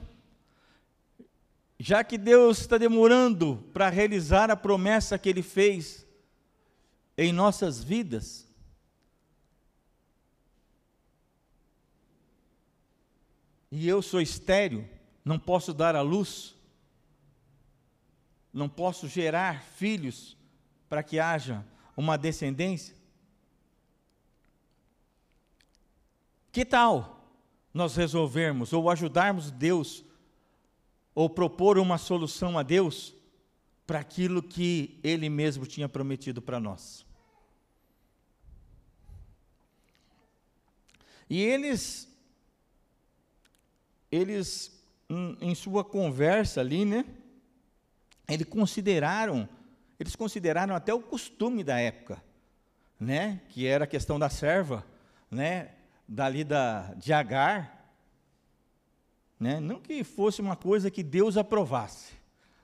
já 1.78 2.06
que 2.06 2.18
Deus 2.18 2.60
está 2.60 2.78
demorando 2.78 3.64
para 3.74 3.90
realizar 3.90 4.50
a 4.50 4.56
promessa 4.56 5.20
que 5.20 5.28
Ele 5.28 5.44
fez 5.44 6.08
em 7.18 7.34
nossas 7.34 7.84
vidas, 7.84 8.48
e 13.70 13.88
eu 13.88 14.02
sou 14.02 14.22
estéril, 14.22 14.88
não 15.28 15.38
posso 15.38 15.74
dar 15.74 15.94
à 15.94 16.02
luz, 16.02 16.56
não 18.54 18.70
posso 18.70 19.10
gerar 19.10 19.62
filhos 19.62 20.38
para 20.88 21.04
que 21.04 21.20
haja 21.20 21.66
uma 21.98 22.18
descendência? 22.18 22.96
Que 26.50 26.64
tal 26.64 27.30
nós 27.74 27.96
resolvermos 27.98 28.72
ou 28.72 28.90
ajudarmos 28.90 29.52
Deus 29.52 30.02
ou 31.14 31.30
propor 31.30 31.78
uma 31.78 31.98
solução 31.98 32.58
a 32.58 32.64
Deus 32.64 33.14
para 33.86 34.00
aquilo 34.00 34.42
que 34.42 34.98
Ele 35.04 35.30
mesmo 35.30 35.66
tinha 35.66 35.90
prometido 35.90 36.42
para 36.42 36.58
nós? 36.58 37.06
E 41.30 41.42
eles 41.42 42.08
eles, 44.12 44.72
em 45.10 45.56
sua 45.56 45.84
conversa 45.84 46.60
ali, 46.60 46.84
né, 46.84 47.06
eles 48.28 48.48
consideraram, 48.48 49.48
eles 50.00 50.16
consideraram 50.16 50.76
até 50.76 50.94
o 50.94 51.00
costume 51.00 51.64
da 51.64 51.80
época, 51.80 52.22
né, 53.00 53.42
que 53.50 53.66
era 53.66 53.86
a 53.86 53.88
questão 53.88 54.20
da 54.20 54.30
serva, 54.30 54.86
né, 55.32 55.72
dali 56.08 56.44
da, 56.44 56.94
de 56.96 57.14
Agar, 57.14 57.92
né, 59.40 59.60
não 59.60 59.80
que 59.80 60.04
fosse 60.04 60.42
uma 60.42 60.56
coisa 60.56 60.92
que 60.92 61.04
Deus 61.04 61.38
aprovasse. 61.38 62.14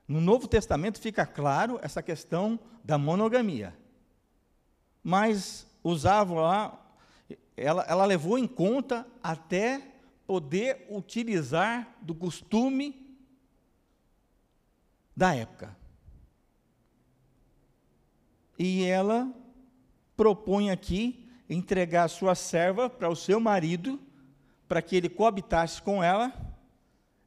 No 0.08 0.20
Novo 0.20 0.48
Testamento 0.48 1.00
fica 1.00 1.26
claro 1.26 1.80
essa 1.82 2.04
questão 2.04 2.60
da 2.84 2.98
monogamia. 2.98 3.74
Mas 5.02 5.66
usavam 5.84 6.38
lá 6.38 6.84
ela, 7.56 7.86
ela 7.88 8.06
levou 8.06 8.38
em 8.38 8.48
conta 8.48 9.06
até 9.22 9.82
poder 10.26 10.86
utilizar 10.90 11.98
do 12.02 12.16
costume 12.16 13.18
da 15.16 15.36
época. 15.36 15.76
E 18.58 18.84
ela 18.84 19.32
propõe 20.16 20.72
aqui 20.72 21.30
entregar 21.50 22.06
a 22.06 22.10
sua 22.10 22.36
serva 22.36 22.90
para 22.90 23.10
o 23.10 23.16
seu 23.16 23.40
marido, 23.40 24.00
para 24.68 24.82
que 24.82 24.96
ele 24.96 25.10
coabitasse 25.10 25.82
com 25.82 26.04
ela, 26.04 26.32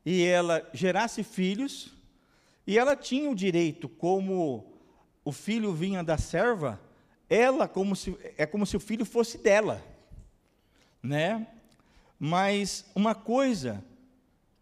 e 0.05 0.25
ela 0.25 0.69
gerasse 0.73 1.23
filhos, 1.23 1.95
e 2.67 2.79
ela 2.79 2.97
tinha 2.97 3.31
o 3.31 3.35
direito, 3.35 3.89
como 3.89 4.73
o 5.25 5.33
filho 5.33 5.73
vinha 5.73 6.03
da 6.03 6.17
serva, 6.17 6.81
ela 7.29 7.69
como 7.69 7.95
se, 7.95 8.17
é 8.37 8.47
como 8.47 8.65
se 8.65 8.77
o 8.77 8.81
filho 8.81 9.05
fosse 9.05 9.39
dela, 9.39 9.83
né? 11.03 11.47
Mas 12.19 12.85
uma 12.95 13.15
coisa 13.15 13.85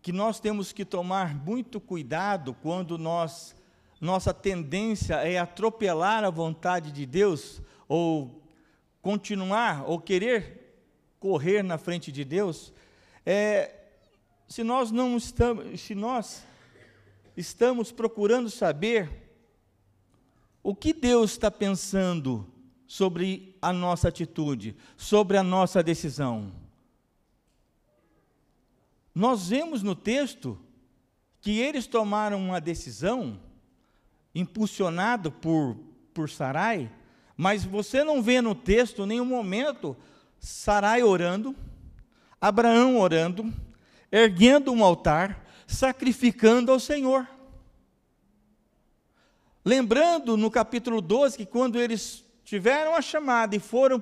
que 0.03 0.13
nós 0.13 0.41
temos 0.41 0.73
que 0.73 0.85
tomar 0.85 1.35
muito 1.35 1.81
cuidado 1.81 2.55
quando 2.55 2.99
nós 2.99 3.55
nossa 4.01 4.35
tendência 4.35 5.15
é 5.15 5.39
atropelar 5.39 6.25
a 6.25 6.31
vontade 6.31 6.93
de 6.93 7.07
Deus 7.07 7.63
ou 7.89 8.43
continuar 9.01 9.85
ou 9.89 9.99
querer 9.99 10.65
correr 11.19 11.63
na 11.63 11.79
frente 11.79 12.13
de 12.13 12.23
Deus, 12.23 12.71
é, 13.25 13.75
se 14.47 14.63
nós 14.63 14.91
não 14.91 15.17
estamos, 15.17 15.81
se 15.81 15.95
nós 15.95 16.47
estamos 17.35 17.91
procurando 17.91 18.51
saber 18.51 19.11
o 20.63 20.75
que 20.75 20.93
Deus 20.93 21.31
está 21.33 21.51
pensando 21.51 22.47
sobre 22.87 23.57
a 23.63 23.73
nossa 23.73 24.09
atitude, 24.09 24.77
sobre 24.97 25.39
a 25.39 25.43
nossa 25.43 25.83
decisão. 25.83 26.64
Nós 29.15 29.49
vemos 29.49 29.83
no 29.83 29.95
texto 29.95 30.59
que 31.41 31.61
eles 31.61 31.87
tomaram 31.87 32.39
uma 32.39 32.61
decisão 32.61 33.39
impulsionado 34.35 35.31
por, 35.31 35.77
por 36.13 36.29
Sarai, 36.29 36.91
mas 37.37 37.65
você 37.65 38.03
não 38.03 38.23
vê 38.23 38.41
no 38.41 38.55
texto 38.55 39.07
nenhum 39.07 39.25
momento 39.25 39.97
Sarai 40.41 41.03
orando, 41.03 41.55
Abraão 42.41 42.99
orando, 42.99 43.53
erguendo 44.11 44.73
um 44.73 44.83
altar, 44.83 45.47
sacrificando 45.67 46.73
ao 46.73 46.81
Senhor. 46.81 47.29
Lembrando 49.65 50.37
no 50.37 50.51
capítulo 50.51 51.01
12 51.01 51.39
que 51.39 51.47
quando 51.47 51.81
eles 51.81 52.25
tiveram 52.45 52.95
a 52.95 53.01
chamada 53.01 53.57
e 53.57 53.61
foram 53.61 53.99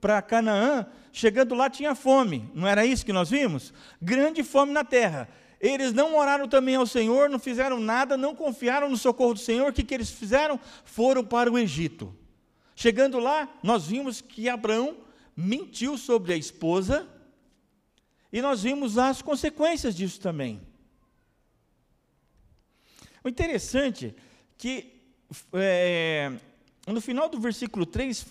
para 0.00 0.22
Canaã, 0.22 0.86
chegando 1.14 1.54
lá 1.54 1.70
tinha 1.70 1.94
fome, 1.94 2.50
não 2.52 2.66
era 2.66 2.84
isso 2.84 3.06
que 3.06 3.12
nós 3.12 3.30
vimos? 3.30 3.72
Grande 4.02 4.42
fome 4.42 4.72
na 4.72 4.82
terra. 4.82 5.28
Eles 5.60 5.92
não 5.92 6.16
oraram 6.16 6.48
também 6.48 6.74
ao 6.74 6.86
Senhor, 6.86 7.30
não 7.30 7.38
fizeram 7.38 7.78
nada, 7.78 8.16
não 8.16 8.34
confiaram 8.34 8.90
no 8.90 8.96
socorro 8.96 9.34
do 9.34 9.40
Senhor, 9.40 9.70
o 9.70 9.72
que, 9.72 9.84
que 9.84 9.94
eles 9.94 10.10
fizeram? 10.10 10.58
Foram 10.84 11.24
para 11.24 11.50
o 11.50 11.56
Egito. 11.56 12.14
Chegando 12.74 13.20
lá, 13.20 13.48
nós 13.62 13.86
vimos 13.86 14.20
que 14.20 14.48
Abraão 14.48 14.96
mentiu 15.36 15.96
sobre 15.96 16.32
a 16.32 16.36
esposa, 16.36 17.08
e 18.32 18.42
nós 18.42 18.64
vimos 18.64 18.98
as 18.98 19.22
consequências 19.22 19.94
disso 19.94 20.20
também. 20.20 20.60
O 23.22 23.28
interessante 23.28 24.14
que 24.58 25.00
é, 25.52 26.32
no 26.86 27.00
final 27.00 27.28
do 27.28 27.38
versículo 27.40 27.86
3, 27.86 28.26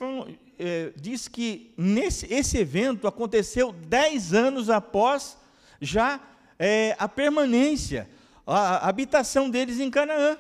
é, 0.58 0.94
diz 0.96 1.28
que 1.28 1.74
nesse, 1.78 2.32
esse 2.34 2.58
evento 2.58 3.08
aconteceu 3.08 3.72
dez 3.72 4.34
anos 4.34 4.70
após 4.70 5.38
já 5.82 6.20
é, 6.58 6.96
a 6.98 7.08
permanência, 7.08 8.10
a, 8.46 8.86
a 8.86 8.90
habitação 8.90 9.50
deles 9.50 9.80
em 9.80 9.92
Canaã, 9.92 10.38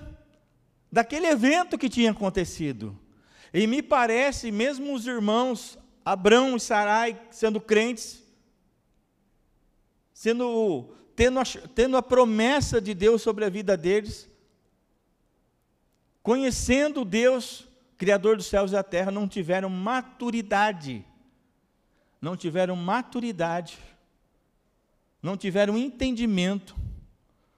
daquele 0.91 1.27
evento 1.27 1.77
que 1.77 1.89
tinha 1.89 2.11
acontecido. 2.11 2.97
E 3.53 3.67
me 3.67 3.81
parece, 3.81 4.51
mesmo 4.51 4.93
os 4.93 5.05
irmãos 5.05 5.77
Abrão 6.05 6.55
e 6.55 6.59
Sarai 6.59 7.19
sendo 7.31 7.61
crentes, 7.61 8.23
sendo 10.13 10.93
tendo 11.15 11.39
a, 11.39 11.43
tendo 11.75 11.97
a 11.97 12.01
promessa 12.01 12.81
de 12.81 12.93
Deus 12.93 13.21
sobre 13.21 13.45
a 13.45 13.49
vida 13.49 13.77
deles, 13.77 14.29
conhecendo 16.21 17.05
Deus, 17.05 17.67
Criador 17.97 18.37
dos 18.37 18.47
céus 18.47 18.71
e 18.71 18.73
da 18.73 18.83
terra, 18.83 19.11
não 19.11 19.27
tiveram 19.27 19.69
maturidade, 19.69 21.05
não 22.21 22.35
tiveram 22.35 22.75
maturidade, 22.75 23.77
não 25.21 25.37
tiveram 25.37 25.77
entendimento 25.77 26.75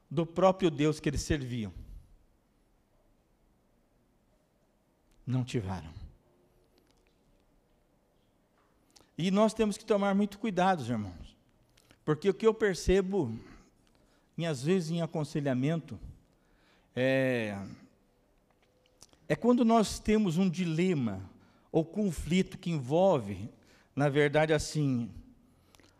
do 0.09 0.25
próprio 0.25 0.69
Deus 0.69 0.99
que 0.99 1.09
eles 1.09 1.21
serviam. 1.21 1.73
Não 5.25 5.43
tiveram. 5.43 5.91
E 9.17 9.31
nós 9.31 9.53
temos 9.53 9.77
que 9.77 9.85
tomar 9.85 10.13
muito 10.13 10.37
cuidado, 10.37 10.83
irmãos, 10.83 11.35
porque 12.03 12.29
o 12.29 12.33
que 12.33 12.45
eu 12.45 12.53
percebo, 12.53 13.33
em, 14.37 14.45
às 14.45 14.61
vezes 14.61 14.91
em 14.91 15.01
aconselhamento, 15.01 15.97
é, 16.95 17.57
é 19.27 19.35
quando 19.35 19.65
nós 19.65 19.99
temos 19.99 20.37
um 20.37 20.49
dilema 20.49 21.29
ou 21.71 21.83
conflito 21.83 22.57
que 22.57 22.69
envolve, 22.69 23.49
na 23.95 24.07
verdade, 24.07 24.53
assim, 24.53 25.09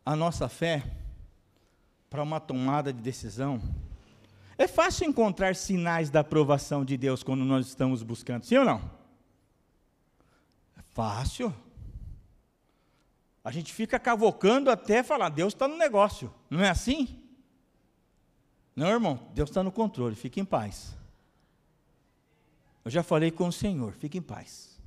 a 0.05 0.15
nossa 0.15 0.47
fé 0.47 0.83
para 2.09 2.23
uma 2.23 2.39
tomada 2.39 2.93
de 2.93 3.01
decisão. 3.01 3.61
É 4.57 4.67
fácil 4.67 5.07
encontrar 5.07 5.55
sinais 5.55 6.09
da 6.09 6.21
aprovação 6.21 6.85
de 6.85 6.95
Deus 6.95 7.23
quando 7.23 7.43
nós 7.43 7.67
estamos 7.67 8.03
buscando, 8.03 8.45
sim 8.45 8.57
ou 8.57 8.65
não? 8.65 8.79
É 10.77 10.81
fácil. 10.93 11.53
A 13.43 13.51
gente 13.51 13.73
fica 13.73 13.99
cavocando 13.99 14.71
até 14.71 15.03
falar, 15.03 15.29
Deus 15.29 15.53
está 15.53 15.67
no 15.67 15.77
negócio, 15.77 16.33
não 16.49 16.61
é 16.61 16.69
assim? 16.69 17.19
Não, 18.75 18.88
irmão, 18.88 19.19
Deus 19.33 19.49
está 19.49 19.63
no 19.63 19.71
controle, 19.71 20.15
fique 20.15 20.39
em 20.39 20.45
paz. 20.45 20.95
Eu 22.86 22.91
já 22.91 23.02
falei 23.02 23.32
com 23.32 23.48
o 23.48 23.52
Senhor, 23.52 23.93
fique 23.93 24.19
em 24.19 24.21
paz. 24.21 24.80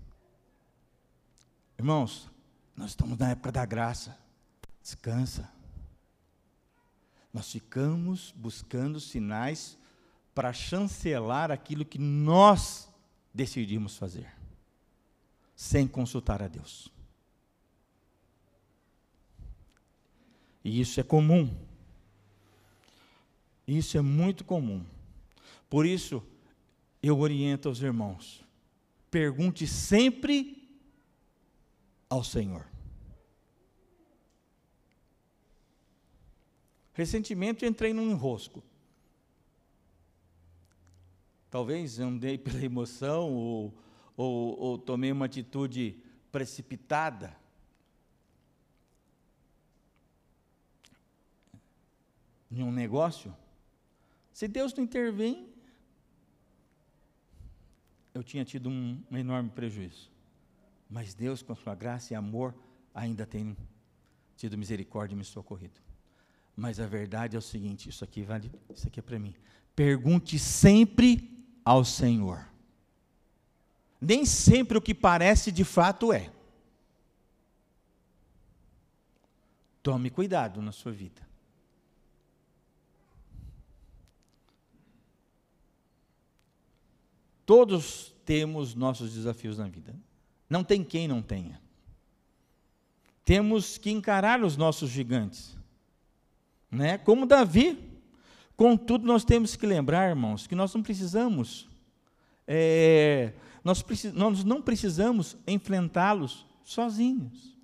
Irmãos, 1.76 2.30
nós 2.76 2.90
estamos 2.90 3.18
na 3.18 3.30
época 3.30 3.50
da 3.50 3.66
graça. 3.66 4.16
Descansa. 4.80 5.52
Nós 7.34 7.50
ficamos 7.50 8.32
buscando 8.36 9.00
sinais 9.00 9.76
para 10.32 10.52
chancelar 10.52 11.50
aquilo 11.50 11.84
que 11.84 11.98
nós 11.98 12.88
decidimos 13.34 13.96
fazer, 13.96 14.32
sem 15.56 15.86
consultar 15.88 16.40
a 16.40 16.46
Deus. 16.46 16.88
E 20.64 20.80
isso 20.80 21.00
é 21.00 21.02
comum. 21.02 21.52
Isso 23.66 23.98
é 23.98 24.00
muito 24.00 24.44
comum. 24.44 24.86
Por 25.68 25.84
isso, 25.84 26.22
eu 27.02 27.18
oriento 27.18 27.68
aos 27.68 27.80
irmãos: 27.80 28.44
pergunte 29.10 29.66
sempre 29.66 30.68
ao 32.08 32.24
Senhor. 32.24 32.66
Recentemente 36.92 37.64
entrei 37.64 37.92
num 37.92 38.10
enrosco. 38.10 38.62
Talvez 41.48 41.98
andei 42.00 42.36
pela 42.38 42.64
emoção 42.64 43.32
ou, 43.32 43.74
ou, 44.16 44.58
ou 44.58 44.78
tomei 44.78 45.12
uma 45.12 45.26
atitude 45.26 46.02
precipitada. 46.32 47.36
Em 52.50 52.62
um 52.62 52.72
negócio. 52.72 53.34
Se 54.32 54.48
Deus 54.48 54.74
não 54.74 54.82
intervém, 54.82 55.47
eu 58.18 58.24
tinha 58.24 58.44
tido 58.44 58.68
um, 58.68 59.00
um 59.10 59.16
enorme 59.16 59.48
prejuízo. 59.50 60.10
Mas 60.90 61.14
Deus, 61.14 61.42
com 61.42 61.54
sua 61.54 61.74
graça 61.74 62.12
e 62.12 62.16
amor, 62.16 62.54
ainda 62.94 63.24
tem 63.24 63.56
tido 64.36 64.58
misericórdia 64.58 65.14
e 65.14 65.18
me 65.18 65.24
socorrido. 65.24 65.80
Mas 66.56 66.80
a 66.80 66.86
verdade 66.86 67.36
é 67.36 67.38
o 67.38 67.42
seguinte: 67.42 67.88
isso 67.88 68.02
aqui 68.02 68.22
vale, 68.22 68.50
isso 68.74 68.88
aqui 68.88 68.98
é 68.98 69.02
para 69.02 69.18
mim. 69.18 69.34
Pergunte 69.76 70.38
sempre 70.38 71.46
ao 71.64 71.84
Senhor. 71.84 72.48
Nem 74.00 74.24
sempre 74.24 74.78
o 74.78 74.82
que 74.82 74.94
parece 74.94 75.52
de 75.52 75.64
fato 75.64 76.12
é. 76.12 76.32
Tome 79.82 80.10
cuidado 80.10 80.60
na 80.60 80.72
sua 80.72 80.92
vida. 80.92 81.27
Todos 87.48 88.14
temos 88.26 88.74
nossos 88.74 89.14
desafios 89.14 89.56
na 89.56 89.66
vida. 89.66 89.96
Não 90.50 90.62
tem 90.62 90.84
quem 90.84 91.08
não 91.08 91.22
tenha. 91.22 91.58
temos 93.24 93.78
que 93.78 93.90
encarar 93.90 94.44
os 94.44 94.54
nossos 94.54 94.90
gigantes. 94.90 95.56
Né? 96.70 96.98
Como 96.98 97.24
Davi. 97.24 97.78
Contudo, 98.54 99.06
nós 99.06 99.24
temos 99.24 99.56
que 99.56 99.66
lembrar, 99.66 100.10
irmãos, 100.10 100.46
que 100.46 100.54
nós 100.54 100.74
não 100.74 100.82
precisamos, 100.82 101.66
é, 102.46 103.32
nós, 103.64 103.80
precis, 103.80 104.12
nós 104.12 104.44
não 104.44 104.60
precisamos 104.60 105.34
enfrentá-los 105.46 106.44
sozinhos. 106.62 107.56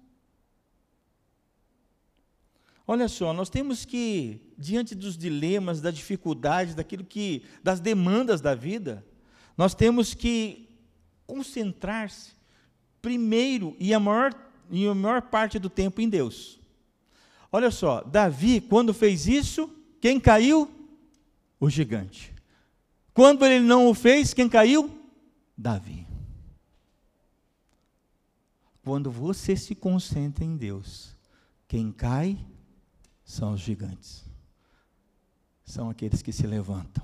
Olha 2.86 3.06
só, 3.06 3.34
nós 3.34 3.50
temos 3.50 3.84
que, 3.84 4.40
diante 4.56 4.94
dos 4.94 5.18
dilemas, 5.18 5.82
das 5.82 5.94
dificuldades, 5.94 6.74
daquilo 6.74 7.04
que, 7.04 7.42
das 7.62 7.80
demandas 7.80 8.40
da 8.40 8.54
vida, 8.54 9.04
nós 9.56 9.74
temos 9.74 10.14
que 10.14 10.68
concentrar-se 11.26 12.32
primeiro 13.00 13.76
e 13.78 13.92
a 13.92 14.00
maior, 14.00 14.34
e 14.70 14.86
a 14.86 14.94
maior 14.94 15.22
parte 15.22 15.58
do 15.58 15.68
tempo 15.68 16.00
em 16.00 16.08
Deus. 16.08 16.58
Olha 17.52 17.70
só, 17.70 18.02
Davi, 18.02 18.60
quando 18.60 18.92
fez 18.92 19.26
isso, 19.26 19.70
quem 20.00 20.18
caiu? 20.18 20.70
O 21.60 21.70
gigante. 21.70 22.34
Quando 23.12 23.46
ele 23.46 23.64
não 23.64 23.88
o 23.88 23.94
fez, 23.94 24.34
quem 24.34 24.48
caiu? 24.48 24.90
Davi. 25.56 26.04
Quando 28.82 29.10
você 29.10 29.56
se 29.56 29.74
concentra 29.74 30.44
em 30.44 30.56
Deus, 30.56 31.14
quem 31.68 31.92
cai 31.92 32.38
são 33.24 33.54
os 33.54 33.60
gigantes. 33.60 34.24
São 35.64 35.88
aqueles 35.88 36.20
que 36.20 36.32
se 36.32 36.46
levantam. 36.46 37.02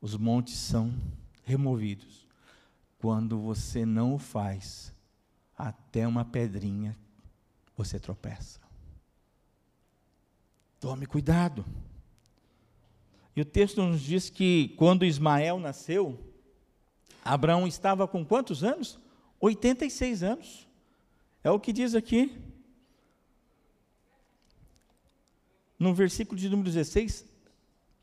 Os 0.00 0.16
montes 0.16 0.54
são 0.54 0.94
removidos. 1.44 2.26
Quando 2.98 3.38
você 3.38 3.84
não 3.86 4.14
o 4.14 4.18
faz, 4.18 4.92
até 5.56 6.06
uma 6.06 6.24
pedrinha 6.24 6.96
você 7.76 7.98
tropeça. 7.98 8.60
Tome 10.80 11.06
cuidado. 11.06 11.64
E 13.34 13.40
o 13.40 13.44
texto 13.44 13.82
nos 13.82 14.00
diz 14.00 14.30
que 14.30 14.74
quando 14.76 15.04
Ismael 15.04 15.60
nasceu, 15.60 16.18
Abraão 17.24 17.66
estava 17.66 18.06
com 18.08 18.24
quantos 18.24 18.64
anos? 18.64 18.98
86 19.40 20.22
anos. 20.22 20.68
É 21.42 21.50
o 21.50 21.60
que 21.60 21.72
diz 21.72 21.94
aqui. 21.94 22.48
no 25.78 25.94
versículo 25.94 26.38
de 26.38 26.48
número 26.48 26.68
16, 26.68 27.24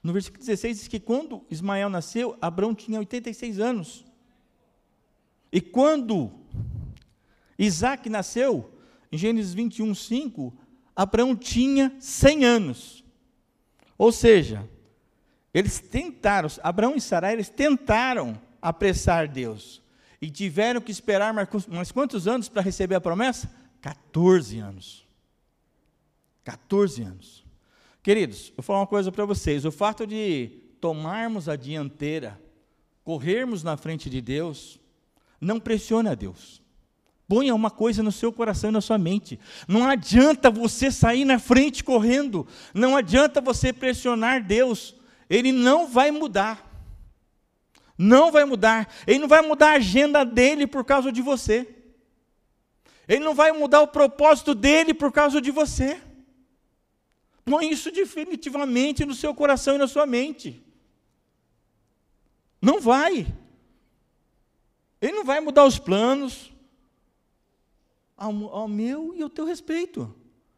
no 0.05 0.13
versículo 0.13 0.39
16 0.39 0.77
diz 0.77 0.87
que 0.87 0.99
quando 0.99 1.43
Ismael 1.49 1.89
nasceu, 1.89 2.37
Abraão 2.39 2.75
tinha 2.75 2.99
86 2.99 3.59
anos. 3.59 4.05
E 5.51 5.59
quando 5.59 6.31
Isaac 7.57 8.07
nasceu, 8.07 8.71
em 9.11 9.17
Gênesis 9.17 9.51
21, 9.55 9.95
5, 9.95 10.55
Abraão 10.95 11.35
tinha 11.35 11.91
100 11.99 12.45
anos. 12.45 13.03
Ou 13.97 14.11
seja, 14.11 14.69
eles 15.51 15.79
tentaram, 15.79 16.49
Abraão 16.61 16.95
e 16.95 17.01
Sarai, 17.01 17.33
eles 17.33 17.49
tentaram 17.49 18.39
apressar 18.61 19.27
Deus. 19.27 19.81
E 20.21 20.29
tiveram 20.29 20.81
que 20.81 20.91
esperar 20.91 21.33
mais, 21.33 21.91
quantos 21.91 22.27
anos 22.27 22.47
para 22.47 22.61
receber 22.61 22.93
a 22.93 23.01
promessa? 23.01 23.51
14 23.81 24.59
anos. 24.59 25.07
14 26.43 27.01
anos. 27.01 27.44
Queridos, 28.05 28.49
eu 28.49 28.57
vou 28.57 28.63
falar 28.63 28.81
uma 28.81 28.85
coisa 28.85 29.11
para 29.11 29.25
vocês: 29.25 29.65
o 29.65 29.71
fato 29.71 30.05
de 30.05 30.61
tomarmos 30.79 31.49
a 31.49 31.55
dianteira, 31.55 32.39
corrermos 33.03 33.63
na 33.63 33.75
frente 33.77 34.11
de 34.11 34.21
Deus, 34.21 34.79
não 35.41 35.59
pressiona 35.59 36.11
a 36.11 36.13
Deus. 36.13 36.61
Ponha 37.27 37.55
uma 37.55 37.71
coisa 37.71 38.03
no 38.03 38.11
seu 38.11 38.31
coração 38.31 38.69
e 38.69 38.73
na 38.73 38.79
sua 38.79 38.99
mente. 38.99 39.39
Não 39.67 39.87
adianta 39.87 40.51
você 40.51 40.91
sair 40.91 41.25
na 41.25 41.39
frente 41.39 41.83
correndo. 41.83 42.45
Não 42.75 42.95
adianta 42.95 43.41
você 43.41 43.73
pressionar 43.73 44.45
Deus. 44.45 44.95
Ele 45.27 45.51
não 45.51 45.87
vai 45.87 46.11
mudar. 46.11 46.63
Não 47.97 48.31
vai 48.31 48.45
mudar. 48.45 48.87
Ele 49.07 49.17
não 49.17 49.27
vai 49.27 49.41
mudar 49.41 49.71
a 49.71 49.77
agenda 49.77 50.23
dele 50.23 50.67
por 50.67 50.85
causa 50.85 51.11
de 51.11 51.23
você. 51.23 51.67
Ele 53.07 53.25
não 53.25 53.33
vai 53.33 53.51
mudar 53.51 53.81
o 53.81 53.87
propósito 53.87 54.53
dele 54.53 54.93
por 54.93 55.11
causa 55.11 55.41
de 55.41 55.49
você. 55.49 55.99
Põe 57.45 57.69
isso 57.71 57.91
definitivamente 57.91 59.05
no 59.05 59.13
seu 59.13 59.33
coração 59.35 59.75
e 59.75 59.77
na 59.77 59.87
sua 59.87 60.07
mente. 60.07 60.63
Não 62.59 62.81
vai. 62.81 63.27
Ele 64.99 65.13
não 65.13 65.23
vai 65.23 65.39
mudar 65.39 65.63
os 65.65 65.77
planos 65.77 66.51
ao, 68.17 68.31
ao 68.49 68.67
meu 68.67 69.13
e 69.15 69.21
ao 69.21 69.29
teu 69.29 69.45
respeito. 69.45 70.13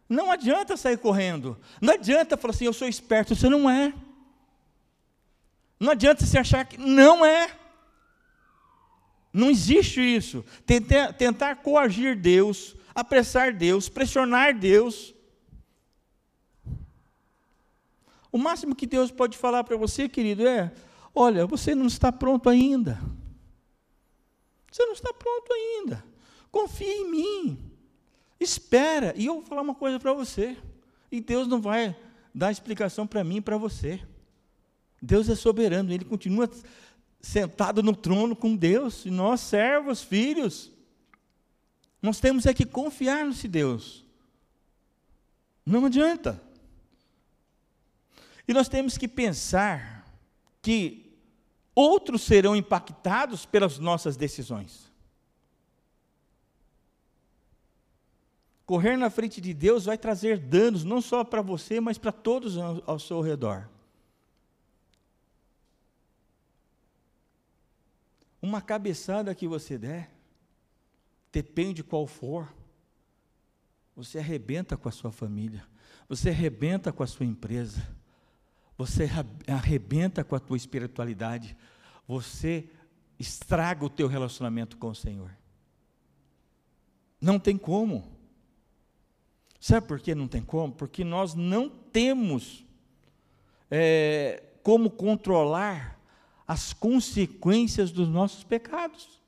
Não 0.07 0.31
adianta 0.31 0.77
sair 0.77 0.97
correndo. 0.97 1.59
Não 1.81 1.93
adianta 1.93 2.37
falar 2.37 2.53
assim, 2.53 2.65
eu 2.65 2.71
sou 2.71 2.87
esperto. 2.87 3.35
Você 3.35 3.49
não 3.49 3.69
é. 3.69 3.93
Não 5.77 5.91
adianta 5.91 6.25
você 6.25 6.37
achar 6.39 6.63
que. 6.65 6.77
Não 6.77 7.25
é. 7.25 7.51
Não 9.33 9.49
existe 9.49 9.99
isso. 9.99 10.45
Tentar, 10.65 11.11
tentar 11.13 11.57
coagir 11.57 12.15
Deus, 12.17 12.75
apressar 12.95 13.53
Deus, 13.53 13.89
pressionar 13.89 14.57
Deus. 14.57 15.13
O 18.37 18.39
máximo 18.39 18.75
que 18.75 18.85
Deus 18.85 19.09
pode 19.09 19.35
falar 19.35 19.63
para 19.63 19.75
você, 19.75 20.07
querido, 20.07 20.47
é: 20.47 20.71
olha, 21.15 21.47
você 21.47 21.73
não 21.73 21.87
está 21.87 22.11
pronto 22.11 22.47
ainda. 22.47 23.01
Você 24.71 24.85
não 24.85 24.93
está 24.93 25.11
pronto 25.11 25.51
ainda. 25.51 26.05
Confie 26.51 26.85
em 26.85 27.09
mim. 27.09 27.71
Espera. 28.39 29.11
E 29.17 29.25
eu 29.25 29.33
vou 29.33 29.41
falar 29.41 29.63
uma 29.63 29.73
coisa 29.73 29.99
para 29.99 30.13
você. 30.13 30.55
E 31.11 31.19
Deus 31.19 31.47
não 31.47 31.59
vai 31.59 31.97
dar 32.31 32.51
explicação 32.51 33.07
para 33.07 33.23
mim 33.23 33.37
e 33.37 33.41
para 33.41 33.57
você. 33.57 33.99
Deus 35.01 35.27
é 35.29 35.35
soberano, 35.35 35.91
Ele 35.91 36.05
continua 36.05 36.47
sentado 37.19 37.81
no 37.81 37.95
trono 37.95 38.35
com 38.35 38.55
Deus, 38.55 39.03
e 39.03 39.09
nós, 39.09 39.41
servos, 39.41 40.03
filhos, 40.03 40.71
nós 41.99 42.19
temos 42.19 42.45
é 42.45 42.53
que 42.53 42.67
confiar 42.67 43.25
nesse 43.25 43.47
Deus. 43.47 44.05
Não 45.65 45.85
adianta. 45.85 46.46
E 48.47 48.53
nós 48.53 48.69
temos 48.69 48.97
que 48.97 49.07
pensar 49.07 50.05
que 50.61 51.19
outros 51.75 52.21
serão 52.23 52.55
impactados 52.55 53.45
pelas 53.45 53.77
nossas 53.77 54.15
decisões. 54.15 54.91
Correr 58.65 58.97
na 58.97 59.09
frente 59.09 59.39
de 59.39 59.53
Deus 59.53 59.85
vai 59.85 59.97
trazer 59.97 60.39
danos 60.39 60.83
não 60.83 61.01
só 61.01 61.23
para 61.23 61.41
você, 61.41 61.79
mas 61.79 61.97
para 61.97 62.11
todos 62.11 62.57
ao 62.57 62.99
seu 62.99 63.21
redor. 63.21 63.69
Uma 68.41 68.61
cabeçada 68.61 69.33
que 69.33 69.47
você 69.47 69.77
der, 69.77 70.11
depende 71.31 71.83
qual 71.83 72.05
for, 72.05 72.53
você 73.95 74.19
arrebenta 74.19 74.77
com 74.77 74.87
a 74.87 74.91
sua 74.91 75.11
família, 75.11 75.65
você 76.07 76.29
arrebenta 76.29 76.91
com 76.91 77.03
a 77.03 77.07
sua 77.07 77.25
empresa, 77.25 77.96
você 78.77 79.09
arrebenta 79.47 80.23
com 80.23 80.35
a 80.35 80.39
tua 80.39 80.55
espiritualidade, 80.55 81.57
você 82.07 82.69
estraga 83.19 83.83
o 83.83 83.89
teu 83.89 84.07
relacionamento 84.07 84.77
com 84.77 84.89
o 84.89 84.95
Senhor. 84.95 85.31
Não 87.19 87.39
tem 87.39 87.57
como. 87.57 88.15
Sabe 89.59 89.87
por 89.87 89.99
que 89.99 90.13
não 90.13 90.27
tem 90.27 90.43
como? 90.43 90.73
Porque 90.73 91.03
nós 91.03 91.33
não 91.33 91.67
temos 91.67 92.63
é, 93.71 94.43
como 94.61 94.91
controlar 94.91 95.99
as 96.47 96.71
consequências 96.71 97.91
dos 97.91 98.07
nossos 98.07 98.43
pecados, 98.43 99.21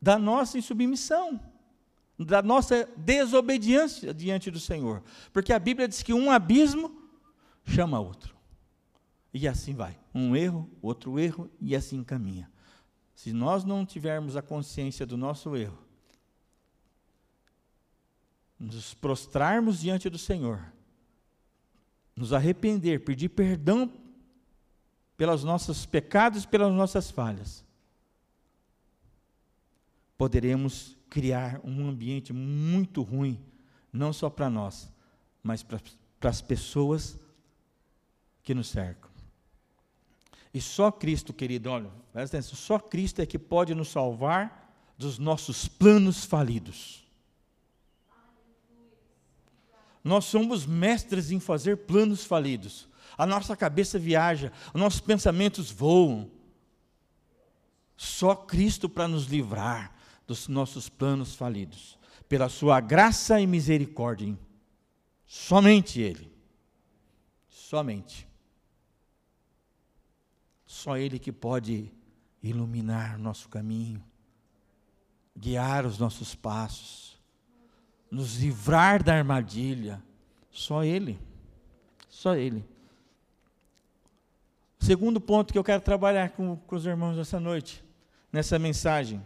da 0.00 0.18
nossa 0.18 0.58
insubmissão, 0.58 1.40
da 2.18 2.42
nossa 2.42 2.88
desobediência 2.96 4.12
diante 4.12 4.50
do 4.50 4.58
Senhor. 4.58 5.02
Porque 5.32 5.52
a 5.52 5.58
Bíblia 5.58 5.86
diz 5.86 6.02
que 6.02 6.12
um 6.12 6.30
abismo 6.30 7.01
chama 7.64 8.00
outro. 8.00 8.36
E 9.32 9.48
assim 9.48 9.74
vai. 9.74 9.98
Um 10.14 10.36
erro, 10.36 10.70
outro 10.82 11.18
erro, 11.18 11.50
e 11.60 11.74
assim 11.74 12.04
caminha. 12.04 12.50
Se 13.14 13.32
nós 13.32 13.64
não 13.64 13.86
tivermos 13.86 14.36
a 14.36 14.42
consciência 14.42 15.06
do 15.06 15.16
nosso 15.16 15.56
erro, 15.56 15.78
nos 18.58 18.94
prostrarmos 18.94 19.80
diante 19.80 20.08
do 20.08 20.18
Senhor, 20.18 20.72
nos 22.14 22.32
arrepender, 22.32 23.04
pedir 23.04 23.28
perdão 23.30 23.92
pelos 25.16 25.42
nossos 25.44 25.86
pecados, 25.86 26.46
pelas 26.46 26.72
nossas 26.72 27.10
falhas, 27.10 27.64
poderemos 30.16 30.96
criar 31.08 31.60
um 31.64 31.88
ambiente 31.88 32.32
muito 32.32 33.02
ruim, 33.02 33.40
não 33.92 34.12
só 34.12 34.30
para 34.30 34.48
nós, 34.48 34.90
mas 35.42 35.62
para, 35.62 35.80
as 36.22 36.40
pessoas 36.40 37.18
que 38.42 38.54
nos 38.54 38.68
cercam. 38.68 39.10
E 40.52 40.60
só 40.60 40.90
Cristo, 40.90 41.32
querido, 41.32 41.70
olha, 41.70 41.90
presta 42.12 42.36
atenção, 42.36 42.56
só 42.56 42.78
Cristo 42.78 43.20
é 43.20 43.26
que 43.26 43.38
pode 43.38 43.74
nos 43.74 43.88
salvar 43.88 44.74
dos 44.98 45.18
nossos 45.18 45.66
planos 45.66 46.24
falidos. 46.24 47.02
nós 50.04 50.24
somos 50.24 50.66
mestres 50.66 51.30
em 51.30 51.38
fazer 51.38 51.78
planos 51.78 52.24
falidos. 52.24 52.88
A 53.16 53.26
nossa 53.26 53.56
cabeça 53.56 53.98
viaja, 53.98 54.52
os 54.74 54.80
nossos 54.80 55.00
pensamentos 55.00 55.70
voam. 55.70 56.30
Só 57.96 58.34
Cristo 58.34 58.88
para 58.88 59.06
nos 59.06 59.26
livrar 59.26 59.94
dos 60.26 60.48
nossos 60.48 60.88
planos 60.88 61.34
falidos, 61.34 61.98
pela 62.28 62.48
Sua 62.48 62.80
graça 62.80 63.40
e 63.40 63.46
misericórdia. 63.46 64.36
Somente 65.26 66.00
Ele. 66.00 66.32
Somente. 67.48 68.26
Só 70.82 70.96
Ele 70.96 71.16
que 71.16 71.30
pode 71.30 71.92
iluminar 72.42 73.16
nosso 73.16 73.48
caminho, 73.48 74.02
guiar 75.38 75.86
os 75.86 75.96
nossos 75.96 76.34
passos, 76.34 77.16
nos 78.10 78.40
livrar 78.40 79.00
da 79.00 79.14
armadilha. 79.14 80.02
Só 80.50 80.82
Ele. 80.82 81.20
Só 82.08 82.34
Ele. 82.34 82.64
Segundo 84.80 85.20
ponto 85.20 85.52
que 85.52 85.58
eu 85.58 85.62
quero 85.62 85.80
trabalhar 85.80 86.30
com, 86.30 86.56
com 86.56 86.74
os 86.74 86.84
irmãos 86.84 87.16
essa 87.16 87.38
noite, 87.38 87.84
nessa 88.32 88.58
mensagem. 88.58 89.24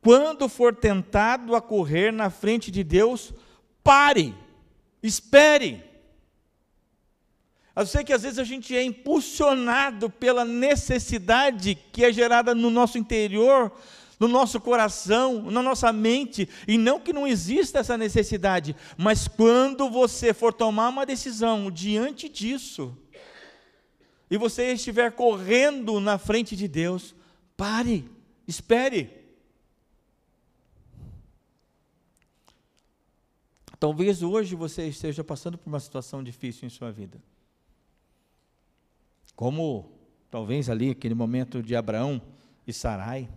Quando 0.00 0.48
for 0.48 0.74
tentado 0.74 1.54
a 1.54 1.62
correr 1.62 2.12
na 2.12 2.30
frente 2.30 2.72
de 2.72 2.82
Deus, 2.82 3.32
pare, 3.84 4.34
espere. 5.00 5.87
Eu 7.78 7.86
sei 7.86 8.02
que 8.02 8.12
às 8.12 8.24
vezes 8.24 8.40
a 8.40 8.44
gente 8.44 8.76
é 8.76 8.82
impulsionado 8.82 10.10
pela 10.10 10.44
necessidade 10.44 11.76
que 11.92 12.04
é 12.04 12.12
gerada 12.12 12.52
no 12.52 12.70
nosso 12.70 12.98
interior, 12.98 13.70
no 14.18 14.26
nosso 14.26 14.60
coração, 14.60 15.48
na 15.48 15.62
nossa 15.62 15.92
mente, 15.92 16.48
e 16.66 16.76
não 16.76 16.98
que 16.98 17.12
não 17.12 17.24
exista 17.24 17.78
essa 17.78 17.96
necessidade, 17.96 18.74
mas 18.96 19.28
quando 19.28 19.88
você 19.88 20.34
for 20.34 20.52
tomar 20.52 20.88
uma 20.88 21.06
decisão 21.06 21.70
diante 21.70 22.28
disso, 22.28 22.98
e 24.28 24.36
você 24.36 24.72
estiver 24.72 25.12
correndo 25.12 26.00
na 26.00 26.18
frente 26.18 26.56
de 26.56 26.66
Deus, 26.66 27.14
pare, 27.56 28.10
espere. 28.46 29.08
Talvez 33.78 34.20
hoje 34.20 34.56
você 34.56 34.88
esteja 34.88 35.22
passando 35.22 35.56
por 35.56 35.68
uma 35.68 35.78
situação 35.78 36.24
difícil 36.24 36.66
em 36.66 36.70
sua 36.70 36.90
vida. 36.90 37.22
Como 39.38 39.88
talvez 40.30 40.68
ali 40.68 40.90
aquele 40.90 41.14
momento 41.14 41.62
de 41.62 41.76
Abraão 41.76 42.20
e 42.66 42.72
Sarai. 42.72 43.28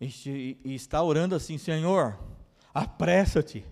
E 0.00 0.58
está 0.64 1.00
orando 1.00 1.34
assim, 1.34 1.56
Senhor, 1.56 2.18
apressa-te 2.74 3.64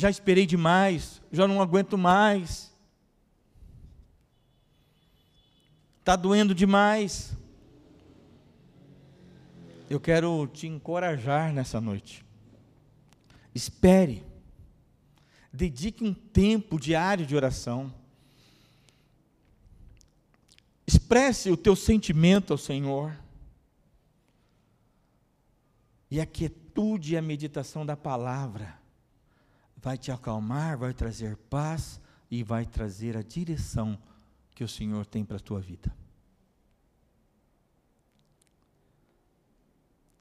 já 0.00 0.08
esperei 0.08 0.46
demais, 0.46 1.20
já 1.30 1.46
não 1.46 1.60
aguento 1.60 1.98
mais. 1.98 2.74
Está 5.98 6.16
doendo 6.16 6.54
demais. 6.54 7.36
Eu 9.90 10.00
quero 10.00 10.46
te 10.46 10.66
encorajar 10.66 11.52
nessa 11.52 11.80
noite. 11.82 12.24
Espere. 13.54 14.24
Dedique 15.52 16.04
um 16.04 16.14
tempo 16.14 16.78
diário 16.78 17.26
de 17.26 17.34
oração. 17.34 17.92
Expresse 20.86 21.50
o 21.50 21.56
teu 21.56 21.74
sentimento 21.74 22.52
ao 22.52 22.58
Senhor. 22.58 23.16
E 26.10 26.20
a 26.20 26.26
quietude 26.26 27.14
e 27.14 27.16
a 27.16 27.22
meditação 27.22 27.84
da 27.84 27.96
palavra 27.96 28.78
vai 29.76 29.96
te 29.96 30.12
acalmar, 30.12 30.76
vai 30.78 30.92
trazer 30.92 31.36
paz 31.36 32.00
e 32.30 32.42
vai 32.42 32.66
trazer 32.66 33.16
a 33.16 33.22
direção 33.22 33.98
que 34.54 34.62
o 34.62 34.68
Senhor 34.68 35.06
tem 35.06 35.24
para 35.24 35.36
a 35.36 35.40
tua 35.40 35.60
vida. 35.60 35.94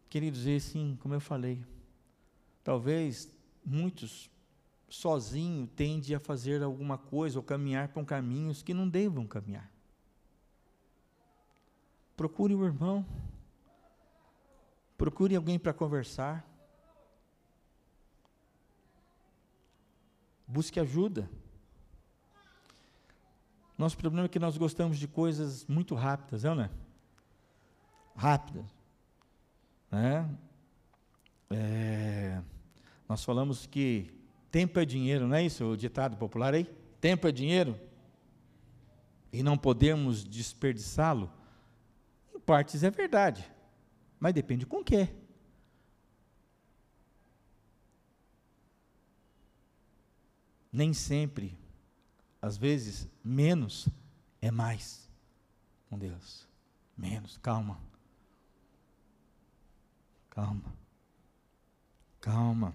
Queridos, 0.09 0.47
e 0.47 0.59
sim, 0.59 0.97
como 1.01 1.13
eu 1.13 1.19
falei, 1.19 1.63
talvez 2.63 3.31
muitos 3.63 4.29
sozinho 4.89 5.67
tendem 5.67 6.15
a 6.15 6.19
fazer 6.19 6.63
alguma 6.63 6.97
coisa 6.97 7.37
ou 7.37 7.43
caminhar 7.43 7.89
por 7.89 8.03
caminhos 8.05 8.63
que 8.63 8.73
não 8.73 8.89
devam 8.89 9.27
caminhar. 9.27 9.71
Procure 12.17 12.53
o 12.53 12.65
irmão, 12.65 13.05
procure 14.97 15.35
alguém 15.35 15.57
para 15.57 15.73
conversar. 15.73 16.45
Busque 20.45 20.79
ajuda. 20.79 21.29
Nosso 23.77 23.95
problema 23.95 24.25
é 24.25 24.29
que 24.29 24.39
nós 24.39 24.57
gostamos 24.57 24.97
de 24.97 25.07
coisas 25.07 25.65
muito 25.67 25.95
rápidas, 25.95 26.43
não 26.43 26.59
é? 26.59 26.69
Rápidas. 28.15 28.65
Né? 29.89 30.29
É, 31.49 32.41
nós 33.07 33.23
falamos 33.23 33.65
que 33.65 34.18
tempo 34.51 34.79
é 34.79 34.85
dinheiro, 34.85 35.27
não 35.27 35.35
é 35.35 35.43
isso 35.43 35.65
o 35.65 35.77
ditado 35.77 36.17
popular 36.17 36.53
aí? 36.53 36.65
Tempo 36.99 37.27
é 37.27 37.31
dinheiro. 37.31 37.79
E 39.31 39.43
não 39.43 39.57
podemos 39.57 40.23
desperdiçá-lo. 40.23 41.31
Em 42.33 42.39
partes 42.39 42.83
é 42.83 42.89
verdade, 42.89 43.49
mas 44.19 44.33
depende 44.33 44.65
com 44.65 44.77
o 44.77 44.83
que. 44.83 45.07
nem 50.71 50.93
sempre, 50.93 51.57
às 52.41 52.57
vezes, 52.57 53.07
menos 53.23 53.89
é 54.41 54.51
mais 54.51 55.09
com 55.89 55.97
Deus. 55.97 56.47
Menos, 56.95 57.37
calma. 57.37 57.79
Calma. 60.29 60.73
Calma. 62.21 62.73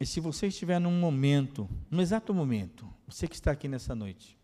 E 0.00 0.06
se 0.06 0.20
você 0.20 0.46
estiver 0.46 0.78
num 0.78 0.98
momento, 0.98 1.68
no 1.90 2.00
exato 2.00 2.32
momento, 2.32 2.88
você 3.06 3.26
que 3.26 3.34
está 3.34 3.50
aqui 3.50 3.66
nessa 3.66 3.94
noite, 3.94 4.38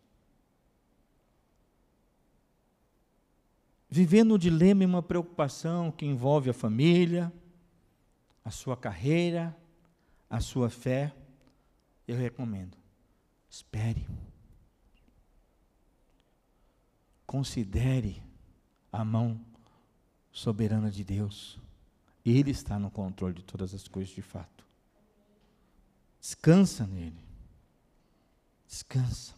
vivendo 3.89 4.35
um 4.35 4.39
dilema 4.39 4.83
e 4.83 4.87
uma 4.87 5.03
preocupação 5.03 5.93
que 5.93 6.05
envolve 6.05 6.51
a 6.51 6.55
família, 6.55 7.33
a 8.45 8.51
sua 8.51 8.77
carreira, 8.77 9.57
a 10.29 10.41
sua 10.41 10.69
fé, 10.69 11.15
eu 12.07 12.17
recomendo. 12.17 12.77
Espere. 13.49 14.05
Considere 17.25 18.21
a 18.93 19.05
mão 19.05 19.41
soberana 20.33 20.91
de 20.91 21.05
Deus. 21.05 21.61
Ele 22.25 22.51
está 22.51 22.79
no 22.79 22.91
controle 22.91 23.35
de 23.35 23.45
todas 23.45 23.73
as 23.73 23.87
coisas 23.87 24.13
de 24.13 24.23
fato. 24.23 24.64
Descansa 26.25 26.87
nele. 26.87 27.23
Descansa. 28.67 29.35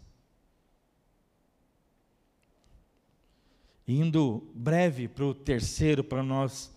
Indo 3.88 4.48
breve 4.54 5.08
para 5.08 5.24
o 5.24 5.34
terceiro, 5.34 6.04
para 6.04 6.22
nós 6.22 6.72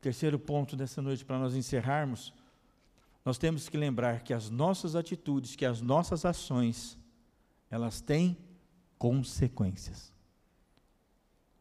Terceiro 0.00 0.38
ponto 0.38 0.76
dessa 0.76 1.02
noite 1.02 1.24
para 1.24 1.38
nós 1.38 1.54
encerrarmos, 1.54 2.32
nós 3.22 3.36
temos 3.36 3.68
que 3.68 3.76
lembrar 3.76 4.22
que 4.22 4.32
as 4.32 4.48
nossas 4.48 4.96
atitudes, 4.96 5.54
que 5.54 5.66
as 5.66 5.82
nossas 5.82 6.24
ações, 6.24 6.98
elas 7.70 8.00
têm 8.00 8.34
consequências. 8.98 10.10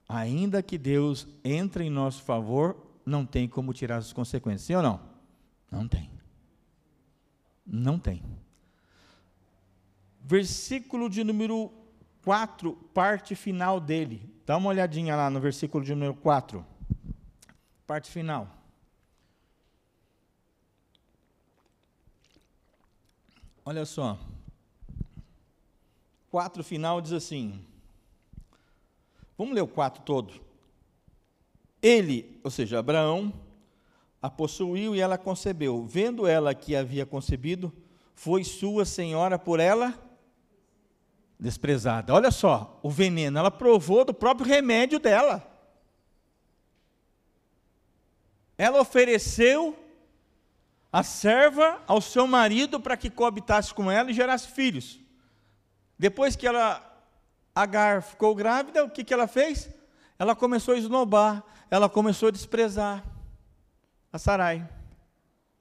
Ainda 0.08 0.64
que 0.64 0.78
Deus 0.78 1.28
entre 1.44 1.84
em 1.84 1.90
nosso 1.90 2.24
favor, 2.24 2.78
não 3.06 3.26
tem 3.26 3.48
como 3.48 3.74
tirar 3.74 3.98
as 3.98 4.14
consequências, 4.14 4.62
sim 4.62 4.76
ou 4.76 4.82
não? 4.82 5.02
Não 5.70 5.86
tem. 5.86 6.19
Não 7.72 8.00
tem. 8.00 8.24
Versículo 10.22 11.10
de 11.10 11.24
número 11.24 11.72
4, 12.24 12.74
parte 12.94 13.36
final 13.36 13.80
dele. 13.80 14.28
Dá 14.46 14.58
uma 14.58 14.70
olhadinha 14.70 15.16
lá 15.16 15.30
no 15.30 15.40
versículo 15.40 15.84
de 15.84 15.94
número 15.94 16.16
4. 16.16 16.66
Parte 17.86 18.10
final. 18.10 18.48
Olha 23.64 23.86
só. 23.86 24.20
Quatro 26.32 26.64
final 26.64 27.00
diz 27.02 27.14
assim. 27.14 27.64
Vamos 29.38 29.54
ler 29.54 29.62
o 29.62 29.68
quatro 29.68 30.02
todo. 30.02 30.34
Ele, 31.82 32.40
ou 32.44 32.52
seja, 32.52 32.80
Abraão, 32.80 33.34
a 34.22 34.30
possuiu 34.30 34.96
e 34.96 35.00
ela 35.00 35.18
concebeu. 35.18 35.86
Vendo 35.86 36.28
ela 36.28 36.54
que 36.54 36.76
havia 36.76 37.06
concebido, 37.06 37.74
foi 38.14 38.44
sua 38.44 38.86
senhora 38.86 39.40
por 39.40 39.60
ela 39.60 39.94
desprezada. 41.40 42.14
Olha 42.14 42.32
só, 42.32 42.80
o 42.84 42.90
veneno, 42.90 43.40
ela 43.40 43.52
provou 43.52 44.04
do 44.04 44.14
próprio 44.14 44.48
remédio 44.48 45.00
dela. 45.00 45.50
ela 48.60 48.82
ofereceu 48.82 49.74
a 50.92 51.02
serva 51.02 51.82
ao 51.88 52.02
seu 52.02 52.28
marido 52.28 52.78
para 52.78 52.98
que 52.98 53.10
coabitasse 53.10 53.74
com 53.74 53.90
ela 53.90 54.12
e 54.12 54.14
gerasse 54.14 54.50
filhos. 54.50 55.00
Depois 55.98 56.36
que 56.36 56.46
ela, 56.46 56.86
Agar 57.56 58.04
ficou 58.04 58.36
grávida, 58.36 58.84
o 58.84 58.90
que, 58.90 59.06
que 59.06 59.14
ela 59.14 59.28
fez? 59.28 59.70
Ela 60.20 60.36
começou 60.36 60.74
a 60.74 60.78
esnobar, 60.78 61.42
ela 61.72 61.88
começou 61.88 62.28
a 62.28 62.32
desprezar 62.32 63.02
a 64.12 64.18
Sarai. 64.18 64.68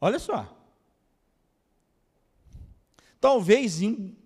Olha 0.00 0.18
só. 0.18 0.56
Talvez 3.20 3.80
in, 3.82 4.16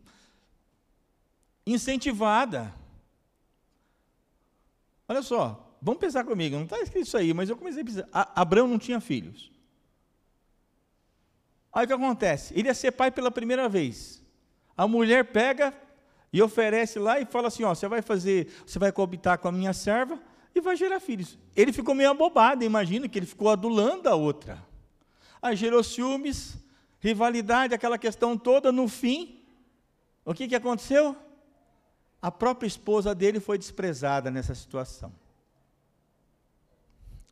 incentivada. 1.66 2.74
Olha 5.08 5.22
só, 5.22 5.76
vamos 5.80 6.00
pensar 6.00 6.24
comigo, 6.24 6.56
não 6.56 6.64
está 6.64 6.78
escrito 6.80 7.06
isso 7.06 7.16
aí, 7.16 7.34
mas 7.34 7.48
eu 7.48 7.56
comecei 7.56 7.82
a 7.82 7.84
pensar. 7.84 8.08
Abraão 8.12 8.68
não 8.68 8.78
tinha 8.78 9.00
filhos. 9.00 9.50
Aí 11.72 11.84
o 11.84 11.86
que 11.86 11.92
acontece? 11.94 12.52
Ele 12.54 12.68
ia 12.68 12.74
ser 12.74 12.92
pai 12.92 13.10
pela 13.10 13.30
primeira 13.30 13.68
vez. 13.68 14.22
A 14.76 14.86
mulher 14.86 15.32
pega 15.32 15.74
e 16.32 16.42
oferece 16.42 16.98
lá 16.98 17.18
e 17.18 17.24
fala 17.24 17.48
assim: 17.48 17.64
ó, 17.64 17.74
você 17.74 17.88
vai 17.88 18.02
fazer, 18.02 18.52
você 18.66 18.78
vai 18.78 18.92
coabitar 18.92 19.38
com 19.38 19.48
a 19.48 19.52
minha 19.52 19.72
serva 19.72 20.20
e 20.54 20.60
vai 20.60 20.76
gerar 20.76 21.00
filhos. 21.00 21.38
Ele 21.56 21.72
ficou 21.72 21.94
meio 21.94 22.10
abobado, 22.10 22.64
imagina 22.64 23.08
que 23.08 23.18
ele 23.18 23.26
ficou 23.26 23.48
adulando 23.48 24.08
a 24.08 24.14
outra. 24.14 24.62
Aí 25.40 25.56
gerou 25.56 25.82
ciúmes, 25.82 26.56
rivalidade, 27.00 27.74
aquela 27.74 27.98
questão 27.98 28.38
toda. 28.38 28.70
No 28.70 28.86
fim, 28.88 29.42
o 30.24 30.32
que, 30.32 30.46
que 30.46 30.54
aconteceu? 30.54 31.16
A 32.20 32.30
própria 32.30 32.68
esposa 32.68 33.14
dele 33.14 33.40
foi 33.40 33.58
desprezada 33.58 34.30
nessa 34.30 34.54
situação. 34.54 35.12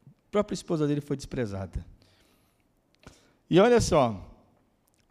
A 0.07 0.31
própria 0.31 0.55
esposa 0.55 0.87
dele 0.87 1.01
foi 1.01 1.17
desprezada. 1.17 1.85
E 3.49 3.61
olha 3.61 3.81
só, 3.81 4.21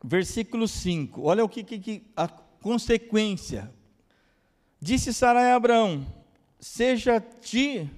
versículo 0.04 0.68
5, 0.68 1.22
olha 1.22 1.44
o 1.44 1.50
que, 1.50 1.64
que, 1.64 1.80
que 1.80 2.04
a 2.16 2.28
consequência. 2.28 3.72
Disse 4.82 5.14
Sarai 5.14 5.52
a 5.52 5.56
Abraão: 5.56 6.06
Seja 6.60 7.20
ti, 7.20 7.90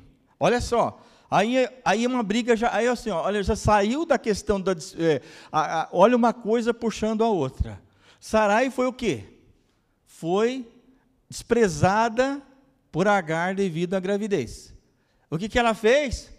olha 0.41 0.59
só, 0.59 1.01
aí, 1.29 1.69
aí 1.85 2.05
uma 2.05 2.23
briga 2.23 2.55
já, 2.55 2.73
aí 2.75 2.87
assim, 2.87 3.09
ó, 3.09 3.21
olha, 3.23 3.41
já 3.41 3.55
saiu 3.55 4.05
da 4.05 4.17
questão 4.17 4.59
da, 4.59 4.73
é, 4.97 5.21
a, 5.51 5.83
a, 5.83 5.89
olha 5.91 6.17
uma 6.17 6.33
coisa 6.33 6.73
puxando 6.73 7.23
a 7.23 7.29
outra. 7.29 7.81
Sarai 8.19 8.69
foi 8.69 8.87
o 8.87 8.93
quê? 8.93 9.23
Foi 10.05 10.67
desprezada 11.29 12.41
por 12.91 13.07
Agar 13.07 13.55
devido 13.55 13.93
à 13.93 13.99
gravidez. 13.99 14.73
O 15.29 15.37
que, 15.37 15.47
que 15.47 15.57
ela 15.57 15.73
fez? 15.73 16.29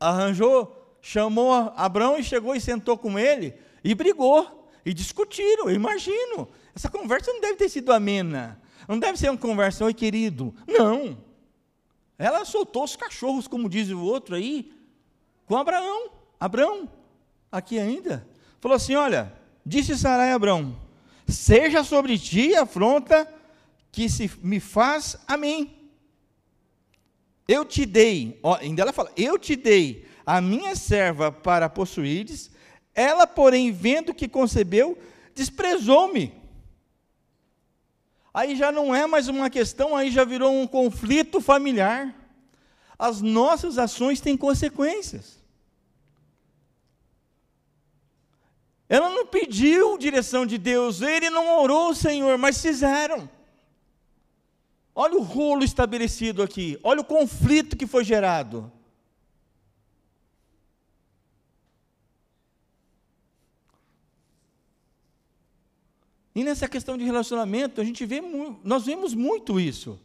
Arranjou 0.00 0.80
chamou 1.00 1.52
Abraão 1.76 2.18
e 2.18 2.24
chegou 2.24 2.54
e 2.54 2.60
sentou 2.60 2.96
com 2.96 3.18
ele 3.18 3.54
e 3.82 3.94
brigou 3.94 4.68
e 4.84 4.92
discutiram. 4.92 5.70
Imagino. 5.70 6.48
Essa 6.74 6.88
conversa 6.88 7.32
não 7.32 7.40
deve 7.40 7.56
ter 7.56 7.68
sido 7.68 7.92
amena. 7.92 8.60
Não 8.88 8.98
deve 8.98 9.18
ser 9.18 9.30
uma 9.30 9.38
conversa, 9.38 9.84
oi 9.84 9.94
querido. 9.94 10.54
Não. 10.66 11.18
Ela 12.20 12.44
soltou 12.44 12.84
os 12.84 12.96
cachorros, 12.96 13.48
como 13.48 13.66
diz 13.66 13.88
o 13.88 13.98
outro 13.98 14.34
aí, 14.34 14.70
com 15.46 15.56
Abraão. 15.56 16.10
Abraão, 16.38 16.86
aqui 17.50 17.78
ainda. 17.78 18.28
Falou 18.60 18.76
assim: 18.76 18.94
Olha, 18.94 19.32
disse 19.64 19.96
Sarai 19.96 20.30
a 20.30 20.34
Abraão: 20.34 20.78
Seja 21.26 21.82
sobre 21.82 22.18
ti 22.18 22.54
a 22.54 22.64
afronta 22.64 23.26
que 23.90 24.06
se 24.06 24.30
me 24.42 24.60
faz 24.60 25.16
a 25.26 25.38
mim. 25.38 25.74
Eu 27.48 27.64
te 27.64 27.86
dei, 27.86 28.38
ó, 28.42 28.56
ainda 28.56 28.82
ela 28.82 28.92
fala, 28.92 29.10
eu 29.16 29.38
te 29.38 29.56
dei 29.56 30.06
a 30.26 30.42
minha 30.42 30.76
serva 30.76 31.32
para 31.32 31.70
possuíres, 31.70 32.50
ela, 32.94 33.26
porém, 33.26 33.72
vendo 33.72 34.12
que 34.12 34.28
concebeu, 34.28 34.96
desprezou-me. 35.34 36.34
Aí 38.32 38.54
já 38.54 38.70
não 38.70 38.94
é 38.94 39.06
mais 39.06 39.28
uma 39.28 39.50
questão, 39.50 39.96
aí 39.96 40.10
já 40.10 40.24
virou 40.24 40.52
um 40.52 40.66
conflito 40.66 41.40
familiar. 41.40 42.14
As 42.98 43.20
nossas 43.20 43.78
ações 43.78 44.20
têm 44.20 44.36
consequências. 44.36 45.40
Ela 48.88 49.08
não 49.08 49.26
pediu 49.26 49.96
direção 49.96 50.44
de 50.44 50.58
Deus, 50.58 51.00
ele 51.00 51.30
não 51.30 51.60
orou, 51.60 51.94
Senhor, 51.94 52.36
mas 52.36 52.60
fizeram. 52.60 53.30
Olha 54.94 55.16
o 55.16 55.22
rolo 55.22 55.62
estabelecido 55.62 56.42
aqui, 56.42 56.78
olha 56.82 57.00
o 57.00 57.04
conflito 57.04 57.76
que 57.76 57.86
foi 57.86 58.04
gerado. 58.04 58.70
E 66.40 66.44
nessa 66.44 66.66
questão 66.66 66.96
de 66.96 67.04
relacionamento, 67.04 67.82
a 67.82 67.84
gente 67.84 68.06
vê, 68.06 68.22
nós 68.64 68.86
vemos 68.86 69.12
muito 69.12 69.60
isso. 69.60 70.00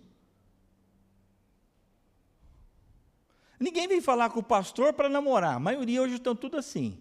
Ninguém 3.57 3.87
vem 3.87 4.01
falar 4.01 4.29
com 4.29 4.41
o 4.41 4.43
pastor 4.43 4.91
para 4.91 5.07
namorar. 5.07 5.55
A 5.55 5.59
maioria 5.61 6.01
hoje 6.01 6.15
estão 6.15 6.35
tudo 6.35 6.57
assim. 6.57 6.97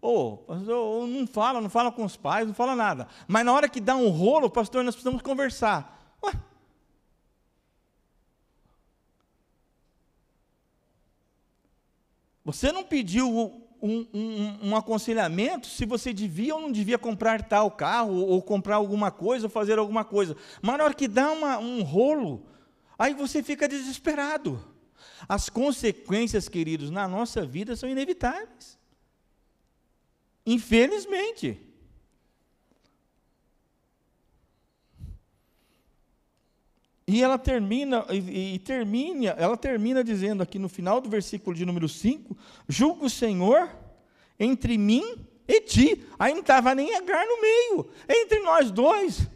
Ou, 0.00 0.46
ou 0.48 1.06
não 1.06 1.26
fala, 1.26 1.60
não 1.60 1.68
fala 1.68 1.92
com 1.92 2.02
os 2.02 2.16
pais, 2.16 2.46
não 2.46 2.54
fala 2.54 2.74
nada. 2.74 3.08
Mas 3.28 3.44
na 3.44 3.52
hora 3.52 3.68
que 3.68 3.78
dá 3.78 3.94
um 3.94 4.08
rolo, 4.08 4.48
pastor, 4.48 4.82
nós 4.82 4.94
precisamos 4.94 5.20
conversar. 5.20 6.16
Ué? 6.24 6.32
Você 12.42 12.72
não 12.72 12.84
pediu 12.84 13.61
um, 13.82 14.06
um, 14.14 14.58
um, 14.68 14.76
aconselhamento 14.76 15.66
se 15.66 15.84
você 15.84 16.12
devia 16.12 16.54
ou 16.54 16.60
não 16.60 16.70
devia 16.70 16.96
comprar 16.96 17.42
tal 17.42 17.70
carro, 17.70 18.14
ou 18.14 18.40
comprar 18.40 18.76
alguma 18.76 19.10
coisa, 19.10 19.46
ou 19.46 19.50
fazer 19.50 19.78
alguma 19.78 20.04
coisa. 20.04 20.36
Mas 20.60 20.78
na 20.78 20.84
hora 20.84 20.94
que 20.94 21.08
dá 21.08 21.32
uma, 21.32 21.58
um 21.58 21.82
rolo, 21.82 22.46
aí 22.96 23.12
você 23.12 23.42
fica 23.42 23.68
desesperado. 23.68 24.62
As 25.28 25.48
consequências, 25.48 26.48
queridos, 26.48 26.90
na 26.90 27.08
nossa 27.08 27.44
vida 27.44 27.74
são 27.74 27.88
inevitáveis. 27.88 28.78
Infelizmente. 30.46 31.71
E 37.12 37.22
ela 37.22 37.36
termina, 37.36 38.06
e, 38.08 38.54
e, 38.54 38.58
termina, 38.58 39.34
ela 39.36 39.54
termina 39.54 40.02
dizendo 40.02 40.42
aqui 40.42 40.58
no 40.58 40.66
final 40.66 40.98
do 40.98 41.10
versículo 41.10 41.54
de 41.54 41.66
número 41.66 41.86
5: 41.86 42.34
julga 42.66 43.04
o 43.04 43.10
Senhor 43.10 43.68
entre 44.40 44.78
mim 44.78 45.26
e 45.46 45.60
ti. 45.60 46.06
Aí 46.18 46.32
não 46.32 46.40
estava 46.40 46.74
nem 46.74 46.94
Agar 46.94 47.26
no 47.26 47.38
meio, 47.42 47.90
entre 48.08 48.40
nós 48.40 48.70
dois. 48.70 49.28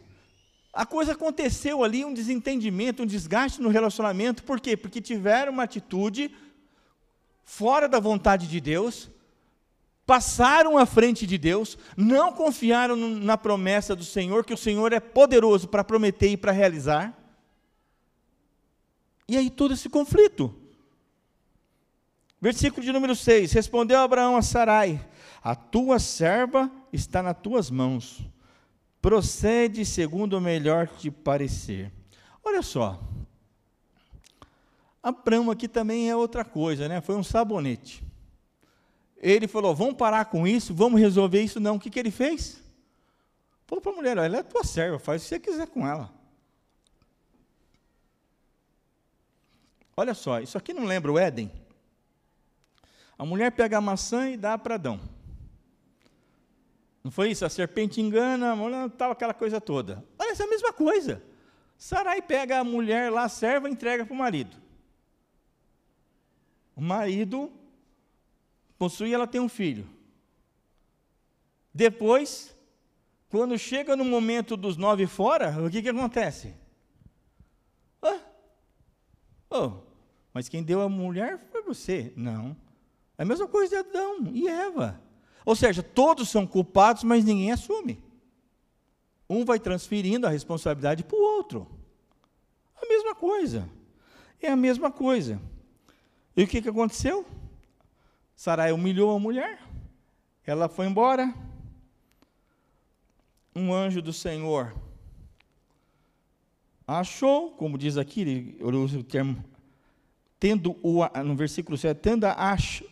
A 0.73 0.87
coisa 0.87 1.11
aconteceu 1.11 1.83
ali, 1.83 2.03
um 2.03 2.15
desentendimento, 2.15 3.03
um 3.03 3.05
desgaste 3.05 3.61
no 3.61 3.69
relacionamento, 3.69 4.43
por 4.43 4.59
quê? 4.59 4.75
Porque 4.75 4.99
tiveram 4.99 5.51
uma 5.51 5.63
atitude 5.63 6.33
fora 7.43 7.87
da 7.87 7.99
vontade 7.99 8.47
de 8.47 8.59
Deus, 8.59 9.07
passaram 10.03 10.79
à 10.79 10.85
frente 10.87 11.27
de 11.27 11.37
Deus, 11.37 11.77
não 11.95 12.33
confiaram 12.33 12.95
na 12.95 13.37
promessa 13.37 13.95
do 13.95 14.03
Senhor, 14.03 14.43
que 14.43 14.53
o 14.53 14.57
Senhor 14.57 14.93
é 14.93 14.99
poderoso 14.99 15.67
para 15.67 15.83
prometer 15.83 16.29
e 16.29 16.37
para 16.37 16.51
realizar. 16.51 17.16
E 19.27 19.35
aí 19.35 19.49
todo 19.49 19.73
esse 19.73 19.89
conflito. 19.89 20.55
Versículo 22.39 22.85
de 22.85 22.91
número 22.91 23.15
6: 23.15 23.51
Respondeu 23.51 23.99
Abraão 23.99 24.37
a 24.37 24.41
Sarai: 24.41 25.05
A 25.43 25.55
tua 25.55 25.99
serva 25.99 26.71
está 26.93 27.21
nas 27.21 27.37
tuas 27.41 27.69
mãos. 27.69 28.21
Procede 29.01 29.85
segundo 29.85 30.37
o 30.37 30.41
melhor 30.41 30.87
te 30.87 31.11
parecer. 31.11 31.91
Olha 32.43 32.61
só. 32.61 33.01
Abraão 35.01 35.51
aqui 35.51 35.67
também 35.67 36.09
é 36.09 36.15
outra 36.15 36.43
coisa, 36.45 36.87
né? 36.87 37.01
Foi 37.01 37.15
um 37.15 37.23
sabonete. 37.23 38.03
Ele 39.17 39.47
falou: 39.47 39.75
Vamos 39.75 39.95
parar 39.95 40.25
com 40.25 40.47
isso, 40.47 40.73
vamos 40.73 40.99
resolver 40.99 41.41
isso. 41.41 41.59
Não, 41.59 41.75
o 41.75 41.79
que, 41.79 41.89
que 41.89 41.99
ele 41.99 42.11
fez? 42.11 42.61
Falou 43.65 43.81
para 43.81 43.91
a 43.91 43.95
mulher: 43.95 44.17
Ela 44.17 44.37
é 44.37 44.43
tua 44.43 44.63
serva, 44.63 44.99
faz 44.99 45.21
o 45.21 45.23
que 45.25 45.29
você 45.29 45.39
quiser 45.39 45.67
com 45.67 45.87
ela. 45.87 46.16
Olha 49.99 50.13
só, 50.13 50.39
isso 50.39 50.55
aqui 50.59 50.73
não 50.73 50.85
lembra 50.85 51.11
o 51.11 51.17
Éden? 51.17 51.51
A 53.17 53.25
mulher 53.25 53.51
pega 53.51 53.79
a 53.79 53.81
maçã 53.81 54.29
e 54.29 54.37
dá 54.37 54.55
para 54.55 54.75
Adão. 54.75 54.99
Não 57.03 57.09
foi 57.09 57.31
isso? 57.31 57.43
A 57.43 57.49
serpente 57.49 57.99
engana, 57.99 58.55
tal, 58.95 59.09
aquela 59.09 59.33
coisa 59.33 59.59
toda. 59.59 60.05
Olha, 60.19 60.31
essa 60.31 60.43
é 60.43 60.45
a 60.45 60.49
mesma 60.49 60.71
coisa. 60.71 61.23
Sarai 61.79 62.21
pega 62.21 62.59
a 62.59 62.63
mulher 62.63 63.11
lá, 63.11 63.27
serva, 63.27 63.67
e 63.67 63.71
entrega 63.71 64.05
para 64.05 64.13
o 64.13 64.17
marido. 64.17 64.55
O 66.75 66.81
marido 66.81 67.51
possui, 68.77 69.11
ela 69.11 69.25
tem 69.25 69.41
um 69.41 69.49
filho. 69.49 69.89
Depois, 71.73 72.55
quando 73.29 73.57
chega 73.57 73.95
no 73.95 74.05
momento 74.05 74.55
dos 74.55 74.77
nove 74.77 75.07
fora, 75.07 75.65
o 75.65 75.71
que, 75.71 75.81
que 75.81 75.89
acontece? 75.89 76.53
Ah, 77.99 78.19
oh, 79.49 79.86
mas 80.37 80.47
quem 80.47 80.61
deu 80.61 80.83
a 80.83 80.87
mulher 80.87 81.39
foi 81.51 81.63
você. 81.63 82.13
Não. 82.15 82.55
É 83.17 83.23
a 83.23 83.25
mesma 83.25 83.47
coisa 83.47 83.69
de 83.69 83.75
Adão 83.89 84.29
e 84.31 84.47
Eva. 84.47 85.01
Ou 85.43 85.55
seja, 85.55 85.81
todos 85.81 86.29
são 86.29 86.45
culpados, 86.45 87.03
mas 87.03 87.25
ninguém 87.25 87.51
assume. 87.51 87.99
Um 89.27 89.43
vai 89.43 89.59
transferindo 89.59 90.27
a 90.27 90.29
responsabilidade 90.29 91.03
para 91.03 91.17
o 91.17 91.19
outro. 91.19 91.67
A 92.79 92.87
mesma 92.87 93.15
coisa. 93.15 93.67
É 94.39 94.51
a 94.51 94.55
mesma 94.55 94.91
coisa. 94.91 95.41
E 96.35 96.43
o 96.43 96.47
que, 96.47 96.61
que 96.61 96.69
aconteceu? 96.69 97.25
Sarai 98.35 98.71
humilhou 98.71 99.15
a 99.15 99.19
mulher. 99.19 99.59
Ela 100.45 100.69
foi 100.69 100.85
embora. 100.85 101.33
Um 103.55 103.73
anjo 103.73 104.03
do 104.03 104.13
Senhor 104.13 104.71
achou, 106.87 107.49
como 107.53 107.75
diz 107.75 107.97
aqui, 107.97 108.21
ele 108.21 108.77
usa 108.77 108.99
o 108.99 109.03
termo, 109.03 109.43
tendo 110.39 110.75
o, 110.83 111.05
no 111.23 111.35
versículo 111.35 111.77
7, 111.77 111.99
tendo, 111.99 112.25
ach, 112.25 112.83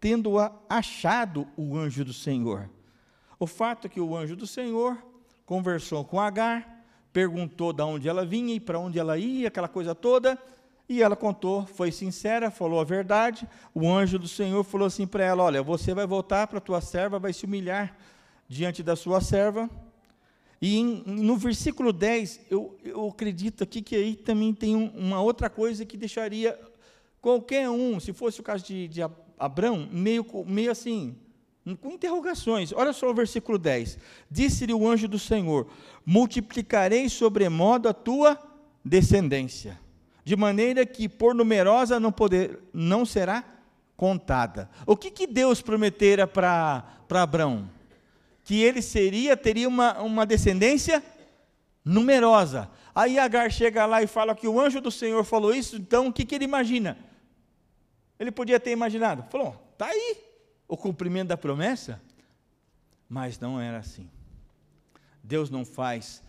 tendo 0.00 0.34
achado 0.68 1.46
o 1.56 1.76
anjo 1.76 2.04
do 2.04 2.12
Senhor. 2.12 2.68
O 3.38 3.46
fato 3.46 3.86
é 3.86 3.90
que 3.90 4.00
o 4.00 4.16
anjo 4.16 4.34
do 4.34 4.46
Senhor 4.46 4.98
conversou 5.46 6.04
com 6.04 6.20
Agar, 6.20 6.84
perguntou 7.12 7.72
de 7.72 7.82
onde 7.82 8.08
ela 8.08 8.24
vinha 8.24 8.54
e 8.54 8.60
para 8.60 8.78
onde 8.78 8.98
ela 8.98 9.16
ia, 9.16 9.48
aquela 9.48 9.68
coisa 9.68 9.94
toda, 9.94 10.38
e 10.88 11.02
ela 11.02 11.14
contou, 11.14 11.66
foi 11.66 11.92
sincera, 11.92 12.50
falou 12.50 12.80
a 12.80 12.84
verdade. 12.84 13.46
O 13.74 13.90
anjo 13.90 14.18
do 14.18 14.26
Senhor 14.26 14.64
falou 14.64 14.86
assim 14.86 15.06
para 15.06 15.22
ela: 15.22 15.42
Olha, 15.42 15.62
você 15.62 15.92
vai 15.92 16.06
voltar 16.06 16.46
para 16.46 16.58
a 16.58 16.62
tua 16.62 16.80
serva, 16.80 17.18
vai 17.18 17.32
se 17.32 17.44
humilhar 17.44 17.94
diante 18.48 18.82
da 18.82 18.96
sua 18.96 19.20
serva. 19.20 19.68
E 20.60 20.78
em, 20.78 21.02
no 21.06 21.36
versículo 21.36 21.92
10, 21.92 22.40
eu, 22.50 22.76
eu 22.82 23.06
acredito 23.06 23.62
aqui 23.62 23.82
que 23.82 23.94
aí 23.94 24.16
também 24.16 24.52
tem 24.54 24.74
um, 24.74 24.88
uma 24.88 25.20
outra 25.20 25.50
coisa 25.50 25.84
que 25.84 25.96
deixaria 25.96 26.58
qualquer 27.20 27.68
um, 27.68 27.98
se 28.00 28.12
fosse 28.12 28.40
o 28.40 28.42
caso 28.42 28.64
de, 28.64 28.88
de 28.88 29.00
Abraão, 29.38 29.88
meio, 29.90 30.24
meio 30.46 30.70
assim, 30.70 31.16
com 31.76 31.90
interrogações. 31.90 32.72
Olha 32.72 32.92
só 32.92 33.10
o 33.10 33.14
versículo 33.14 33.58
10. 33.58 33.98
Disse-lhe 34.30 34.72
o 34.72 34.88
anjo 34.88 35.08
do 35.08 35.18
Senhor: 35.18 35.68
Multiplicarei 36.04 37.08
sobremodo 37.08 37.88
a 37.88 37.92
tua 37.92 38.38
descendência, 38.84 39.78
de 40.24 40.36
maneira 40.36 40.86
que 40.86 41.08
por 41.08 41.34
numerosa 41.34 42.00
não, 42.00 42.12
poder, 42.12 42.58
não 42.72 43.04
será 43.04 43.44
contada. 43.96 44.70
O 44.86 44.96
que, 44.96 45.10
que 45.10 45.26
Deus 45.26 45.60
prometera 45.60 46.26
para 46.26 46.84
Abraão? 47.10 47.68
Que 48.44 48.62
ele 48.62 48.80
seria, 48.80 49.36
teria 49.36 49.68
uma, 49.68 50.00
uma 50.00 50.24
descendência 50.24 51.02
numerosa. 51.84 52.70
Aí 52.98 53.16
Agar 53.16 53.48
chega 53.48 53.86
lá 53.86 54.02
e 54.02 54.08
fala 54.08 54.34
que 54.34 54.48
o 54.48 54.60
anjo 54.60 54.80
do 54.80 54.90
Senhor 54.90 55.22
falou 55.22 55.54
isso, 55.54 55.76
então 55.76 56.08
o 56.08 56.12
que, 56.12 56.24
que 56.24 56.34
ele 56.34 56.44
imagina? 56.44 56.98
Ele 58.18 58.32
podia 58.32 58.58
ter 58.58 58.72
imaginado, 58.72 59.24
falou, 59.30 59.54
está 59.72 59.86
aí, 59.86 60.16
o 60.66 60.76
cumprimento 60.76 61.28
da 61.28 61.36
promessa, 61.36 62.02
mas 63.08 63.38
não 63.38 63.60
era 63.60 63.78
assim. 63.78 64.10
Deus 65.22 65.48
não 65.48 65.64
faz 65.64 66.24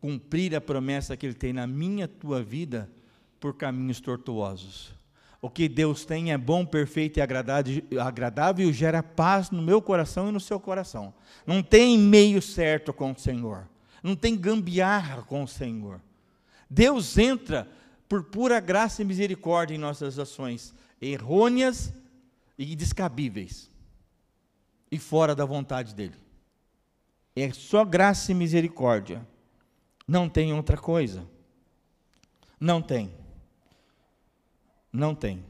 cumprir 0.00 0.54
a 0.56 0.62
promessa 0.62 1.14
que 1.14 1.26
Ele 1.26 1.34
tem 1.34 1.52
na 1.52 1.66
minha 1.66 2.08
tua 2.08 2.42
vida 2.42 2.90
por 3.38 3.54
caminhos 3.54 4.00
tortuosos. 4.00 4.94
O 5.42 5.50
que 5.50 5.68
Deus 5.68 6.06
tem 6.06 6.32
é 6.32 6.38
bom, 6.38 6.64
perfeito 6.64 7.18
e 7.18 7.20
agradável 7.20 8.66
e 8.66 8.72
gera 8.72 9.02
paz 9.02 9.50
no 9.50 9.60
meu 9.60 9.82
coração 9.82 10.30
e 10.30 10.32
no 10.32 10.40
seu 10.40 10.58
coração. 10.58 11.12
Não 11.46 11.62
tem 11.62 11.98
meio 11.98 12.40
certo 12.40 12.94
com 12.94 13.12
o 13.12 13.18
Senhor. 13.18 13.68
Não 14.02 14.16
tem 14.16 14.34
gambiarra 14.36 15.22
com 15.22 15.42
o 15.42 15.48
Senhor. 15.48 16.00
Deus 16.74 17.16
entra 17.16 17.70
por 18.08 18.24
pura 18.24 18.58
graça 18.58 19.00
e 19.00 19.04
misericórdia 19.04 19.76
em 19.76 19.78
nossas 19.78 20.18
ações 20.18 20.74
errôneas 21.00 21.94
e 22.58 22.74
descabíveis 22.74 23.70
e 24.90 24.98
fora 24.98 25.36
da 25.36 25.44
vontade 25.44 25.94
dele. 25.94 26.16
É 27.36 27.52
só 27.52 27.84
graça 27.84 28.32
e 28.32 28.34
misericórdia. 28.34 29.24
Não 30.06 30.28
tem 30.28 30.52
outra 30.52 30.76
coisa. 30.76 31.24
Não 32.58 32.82
tem. 32.82 33.14
Não 34.92 35.14
tem. 35.14 35.44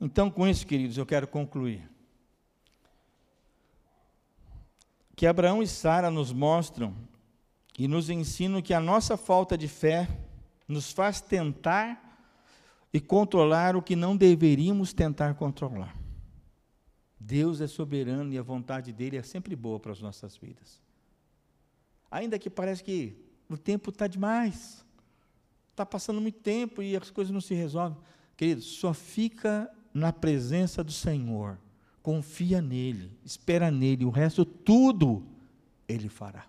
Então, 0.00 0.28
com 0.28 0.48
isso, 0.48 0.66
queridos, 0.66 0.98
eu 0.98 1.06
quero 1.06 1.28
concluir. 1.28 1.88
Que 5.14 5.24
Abraão 5.24 5.62
e 5.62 5.68
Sara 5.68 6.10
nos 6.10 6.32
mostram 6.32 7.07
e 7.78 7.86
nos 7.86 8.10
ensinam 8.10 8.60
que 8.60 8.74
a 8.74 8.80
nossa 8.80 9.16
falta 9.16 9.56
de 9.56 9.68
fé 9.68 10.08
nos 10.66 10.90
faz 10.90 11.20
tentar 11.20 12.04
e 12.92 13.00
controlar 13.00 13.76
o 13.76 13.82
que 13.82 13.94
não 13.94 14.16
deveríamos 14.16 14.92
tentar 14.92 15.34
controlar. 15.34 15.96
Deus 17.20 17.60
é 17.60 17.68
soberano 17.68 18.32
e 18.32 18.38
a 18.38 18.42
vontade 18.42 18.92
dele 18.92 19.16
é 19.16 19.22
sempre 19.22 19.54
boa 19.54 19.78
para 19.78 19.92
as 19.92 20.00
nossas 20.00 20.36
vidas. 20.36 20.82
Ainda 22.10 22.38
que 22.38 22.50
parece 22.50 22.82
que 22.82 23.16
o 23.48 23.56
tempo 23.56 23.90
está 23.90 24.08
demais, 24.08 24.84
está 25.70 25.86
passando 25.86 26.20
muito 26.20 26.40
tempo 26.40 26.82
e 26.82 26.96
as 26.96 27.10
coisas 27.10 27.32
não 27.32 27.40
se 27.40 27.54
resolvem. 27.54 27.98
Querido, 28.36 28.60
só 28.60 28.92
fica 28.92 29.70
na 29.94 30.12
presença 30.12 30.82
do 30.82 30.92
Senhor, 30.92 31.58
confia 32.02 32.60
nele, 32.60 33.16
espera 33.24 33.70
nele, 33.70 34.04
o 34.04 34.10
resto 34.10 34.44
tudo 34.44 35.24
ele 35.86 36.08
fará. 36.08 36.46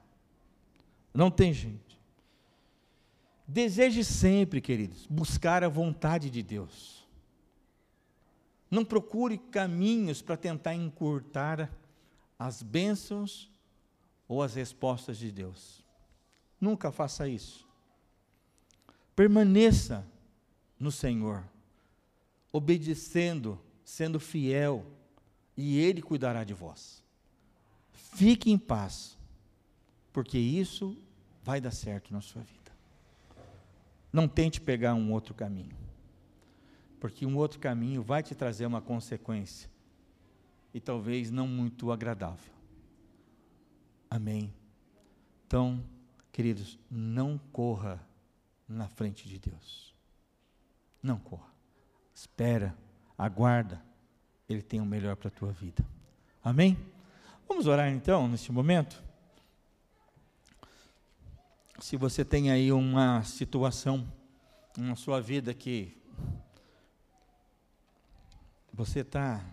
Não 1.14 1.30
tem 1.32 1.53
jeito. 1.53 1.97
Deseje 3.47 4.03
sempre, 4.03 4.62
queridos, 4.62 5.07
buscar 5.07 5.64
a 5.64 5.70
vontade 5.70 6.30
de 6.30 6.43
Deus. 6.43 7.07
Não 8.70 8.86
procure 8.86 9.38
caminhos 9.38 10.22
para 10.22 10.38
tentar 10.38 10.76
encurtar 10.76 11.72
as 12.38 12.62
bênçãos 12.62 13.51
ou 14.28 14.43
as 14.43 14.53
respostas 14.53 15.18
de 15.18 15.32
Deus. 15.32 15.84
Nunca 16.62 16.91
faça 16.91 17.28
isso. 17.28 17.68
Permaneça 19.16 20.05
no 20.80 20.91
Senhor, 20.91 21.43
obedecendo, 22.53 23.60
sendo 23.84 24.20
fiel, 24.20 24.86
e 25.57 25.78
Ele 25.80 26.01
cuidará 26.01 26.43
de 26.43 26.53
vós. 26.53 27.03
Fique 27.91 28.49
em 28.49 28.57
paz, 28.57 29.18
porque 30.12 30.38
isso 30.38 30.97
vai 31.43 31.62
dar 31.62 31.72
certo 31.72 32.14
na 32.14 32.22
sua 32.22 32.41
vida. 32.41 32.72
Não 34.12 34.28
tente 34.28 34.60
pegar 34.60 34.93
um 34.93 35.12
outro 35.12 35.34
caminho 35.34 35.78
porque 36.99 37.26
um 37.26 37.38
outro 37.38 37.60
caminho 37.60 38.03
vai 38.03 38.22
te 38.22 38.36
trazer 38.36 38.66
uma 38.66 38.82
consequência 38.82 39.70
e 40.74 40.80
talvez 40.80 41.32
não 41.32 41.47
muito 41.47 41.91
agradável. 41.91 42.53
Amém. 44.10 44.53
Então, 45.47 45.84
queridos, 46.32 46.78
não 46.91 47.39
corra 47.51 48.05
na 48.68 48.88
frente 48.88 49.28
de 49.28 49.39
Deus. 49.39 49.95
Não 51.01 51.18
corra. 51.18 51.49
Espera, 52.14 52.76
aguarda. 53.18 53.82
Ele 54.47 54.62
tem 54.62 54.82
o 54.82 54.86
melhor 54.86 55.16
para 55.16 55.30
a 55.30 55.32
tua 55.32 55.51
vida. 55.51 55.86
Amém? 56.43 56.78
Vamos 57.47 57.66
orar 57.66 57.89
então 57.89 58.28
neste 58.28 58.51
momento? 58.51 59.01
Se 61.82 61.95
você 61.95 62.25
tem 62.25 62.51
aí 62.51 62.71
uma 62.71 63.23
situação 63.23 64.05
na 64.77 64.95
sua 64.95 65.21
vida 65.21 65.53
que 65.53 65.97
você 68.73 68.99
está. 68.99 69.43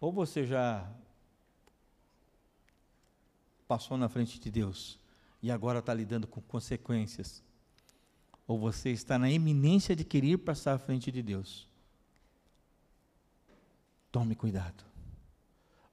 Ou 0.00 0.12
você 0.12 0.44
já 0.44 0.90
passou 3.68 3.96
na 3.96 4.08
frente 4.08 4.40
de 4.40 4.50
Deus 4.50 4.98
e 5.40 5.50
agora 5.50 5.78
está 5.78 5.94
lidando 5.94 6.26
com 6.26 6.40
consequências. 6.40 7.42
Ou 8.46 8.58
você 8.58 8.90
está 8.90 9.18
na 9.18 9.30
iminência 9.30 9.94
de 9.94 10.04
querer 10.04 10.38
passar 10.38 10.74
à 10.74 10.78
frente 10.78 11.12
de 11.12 11.22
Deus. 11.22 11.68
Tome 14.10 14.34
cuidado. 14.34 14.84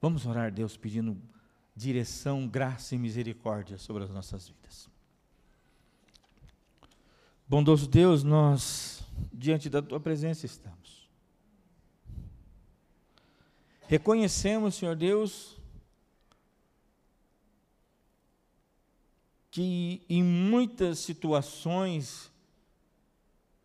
Vamos 0.02 0.26
orar 0.26 0.52
Deus 0.52 0.76
pedindo 0.76 1.22
direção, 1.76 2.48
graça 2.48 2.96
e 2.96 2.98
misericórdia 2.98 3.78
sobre 3.78 4.04
as 4.04 4.10
nossas 4.10 4.48
vidas. 4.48 4.90
Bondoso 7.50 7.88
Deus, 7.88 8.24
nós 8.24 9.04
diante 9.34 9.72
da 9.72 9.82
tua 9.82 10.00
presença 10.00 10.46
estamos. 10.46 11.10
Reconhecemos, 13.88 14.76
Senhor 14.76 14.96
Deus, 14.96 15.58
que 19.50 20.06
em 20.08 20.24
muitas 20.24 21.00
situações 21.00 22.32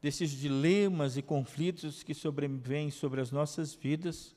desses 0.01 0.31
dilemas 0.31 1.19
e 1.19 1.23
conflitos 1.23 2.03
que 2.03 2.15
sobrevêm 2.15 2.91
sobre 2.91 3.21
as 3.21 3.31
nossas 3.31 3.75
vidas, 3.75 4.35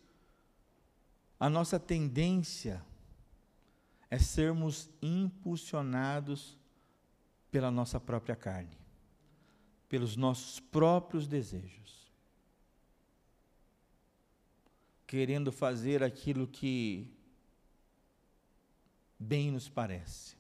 a 1.40 1.50
nossa 1.50 1.80
tendência 1.80 2.84
é 4.10 4.20
sermos 4.20 4.90
impulsionados 5.02 6.58
pela 7.50 7.72
nossa 7.72 7.98
própria 7.98 8.36
carne, 8.36 8.78
pelos 9.90 10.16
nossos 10.16 10.60
próprios 10.60 11.28
desejos. 11.28 11.88
querendo 15.08 15.54
fazer 15.54 16.04
aquilo 16.04 16.46
que 16.46 17.08
bem 19.18 19.50
nos 19.50 19.70
parece. 19.70 20.36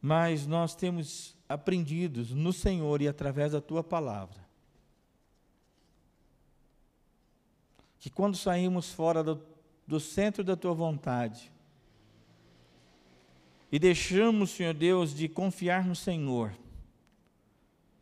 Mas 0.00 0.46
nós 0.46 0.74
temos 0.74 1.36
aprendido 1.48 2.24
no 2.34 2.52
Senhor 2.52 3.02
e 3.02 3.08
através 3.08 3.52
da 3.52 3.60
tua 3.60 3.82
palavra 3.82 4.40
que 7.98 8.10
quando 8.10 8.36
saímos 8.36 8.90
fora 8.90 9.22
do, 9.22 9.40
do 9.86 10.00
centro 10.00 10.42
da 10.42 10.56
tua 10.56 10.74
vontade 10.74 11.52
e 13.70 13.78
deixamos, 13.78 14.50
Senhor 14.50 14.74
Deus, 14.74 15.14
de 15.14 15.28
confiar 15.28 15.84
no 15.84 15.94
Senhor 15.94 16.52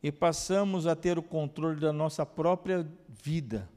e 0.02 0.10
passamos 0.10 0.86
a 0.86 0.96
ter 0.96 1.18
o 1.18 1.22
controle 1.22 1.78
da 1.78 1.92
nossa 1.92 2.24
própria 2.24 2.88
vida, 3.08 3.68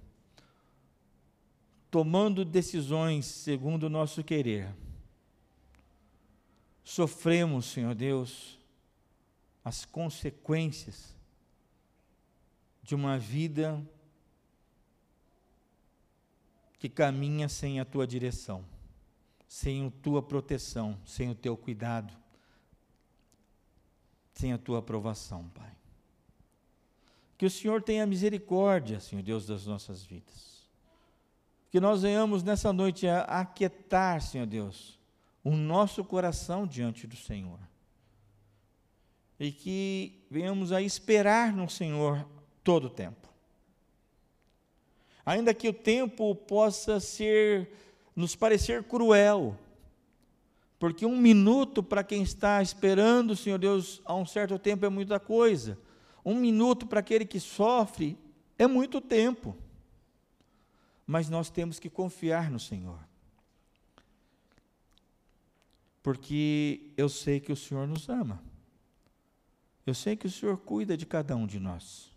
tomando 1.92 2.46
decisões 2.46 3.26
segundo 3.26 3.84
o 3.84 3.90
nosso 3.90 4.24
querer, 4.24 4.74
sofremos, 6.84 7.66
Senhor 7.66 7.94
Deus, 7.94 8.58
as 9.64 9.86
consequências 9.86 11.16
de 12.82 12.96
uma 12.96 13.18
vida 13.18 13.82
que 16.78 16.90
caminha 16.90 17.48
sem 17.48 17.80
a 17.80 17.86
tua 17.86 18.06
direção, 18.06 18.66
sem 19.48 19.88
a 19.88 19.92
tua 20.02 20.22
proteção, 20.22 21.00
sem 21.06 21.30
o 21.30 21.36
teu 21.36 21.56
cuidado, 21.56 22.14
sem 24.34 24.52
a 24.52 24.58
tua 24.58 24.80
aprovação, 24.80 25.48
Pai. 25.50 25.83
Que 27.38 27.46
o 27.46 27.50
Senhor 27.50 27.82
tenha 27.82 28.06
misericórdia, 28.06 29.00
Senhor 29.00 29.22
Deus, 29.22 29.46
das 29.46 29.66
nossas 29.66 30.04
vidas. 30.04 30.68
Que 31.72 31.80
nós 31.80 32.04
venhamos 32.04 32.44
nessa 32.44 32.72
noite 32.72 33.08
a 33.08 33.24
aquietar, 33.24 34.22
Senhor 34.22 34.46
Deus, 34.46 35.00
o 35.44 35.52
nosso 35.52 36.04
coração 36.04 36.68
diante 36.68 37.08
do 37.08 37.16
Senhor. 37.16 37.60
E 39.40 39.52
que 39.52 40.24
venhamos 40.30 40.72
a 40.72 40.82
esperar 40.82 41.52
no 41.52 41.70
Senhor 41.70 42.26
todo 42.64 42.86
o 42.86 42.90
tempo 42.90 43.24
ainda 45.26 45.54
que 45.54 45.68
o 45.68 45.74
tempo 45.74 46.36
possa 46.36 47.00
ser 47.00 47.70
nos 48.16 48.36
parecer 48.36 48.84
cruel, 48.84 49.58
porque 50.78 51.06
um 51.06 51.18
minuto 51.18 51.82
para 51.82 52.04
quem 52.04 52.22
está 52.22 52.62
esperando, 52.62 53.36
Senhor 53.36 53.58
Deus, 53.58 54.02
há 54.06 54.14
um 54.14 54.26
certo 54.26 54.60
tempo 54.60 54.86
é 54.86 54.90
muita 54.90 55.20
coisa. 55.20 55.78
Um 56.26 56.36
minuto 56.36 56.88
para 56.88 57.00
aquele 57.00 57.26
que 57.26 57.40
sofre 57.40 58.18
é 58.58 58.68
muito 58.68 59.02
tempo. 59.02 59.56
Mas 61.06 61.30
nós 61.30 61.50
temos 61.50 61.80
que 61.80 61.90
confiar 61.90 62.50
no 62.50 62.60
Senhor. 62.60 63.00
Porque 66.02 66.92
eu 66.98 67.08
sei 67.08 67.40
que 67.40 67.52
o 67.52 67.56
Senhor 67.56 67.88
nos 67.88 68.10
ama. 68.10 68.42
Eu 69.86 69.94
sei 69.94 70.16
que 70.16 70.28
o 70.28 70.32
Senhor 70.32 70.58
cuida 70.58 70.96
de 70.96 71.06
cada 71.06 71.36
um 71.36 71.46
de 71.46 71.60
nós. 71.60 72.12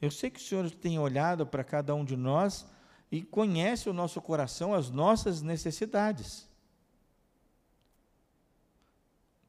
Eu 0.00 0.10
sei 0.10 0.30
que 0.30 0.40
o 0.40 0.42
Senhor 0.42 0.70
tem 0.70 0.98
olhado 0.98 1.46
para 1.46 1.62
cada 1.62 1.94
um 1.94 2.04
de 2.04 2.16
nós 2.16 2.66
e 3.10 3.22
conhece 3.22 3.88
o 3.88 3.92
nosso 3.92 4.20
coração, 4.20 4.74
as 4.74 4.90
nossas 4.90 5.42
necessidades. 5.42 6.48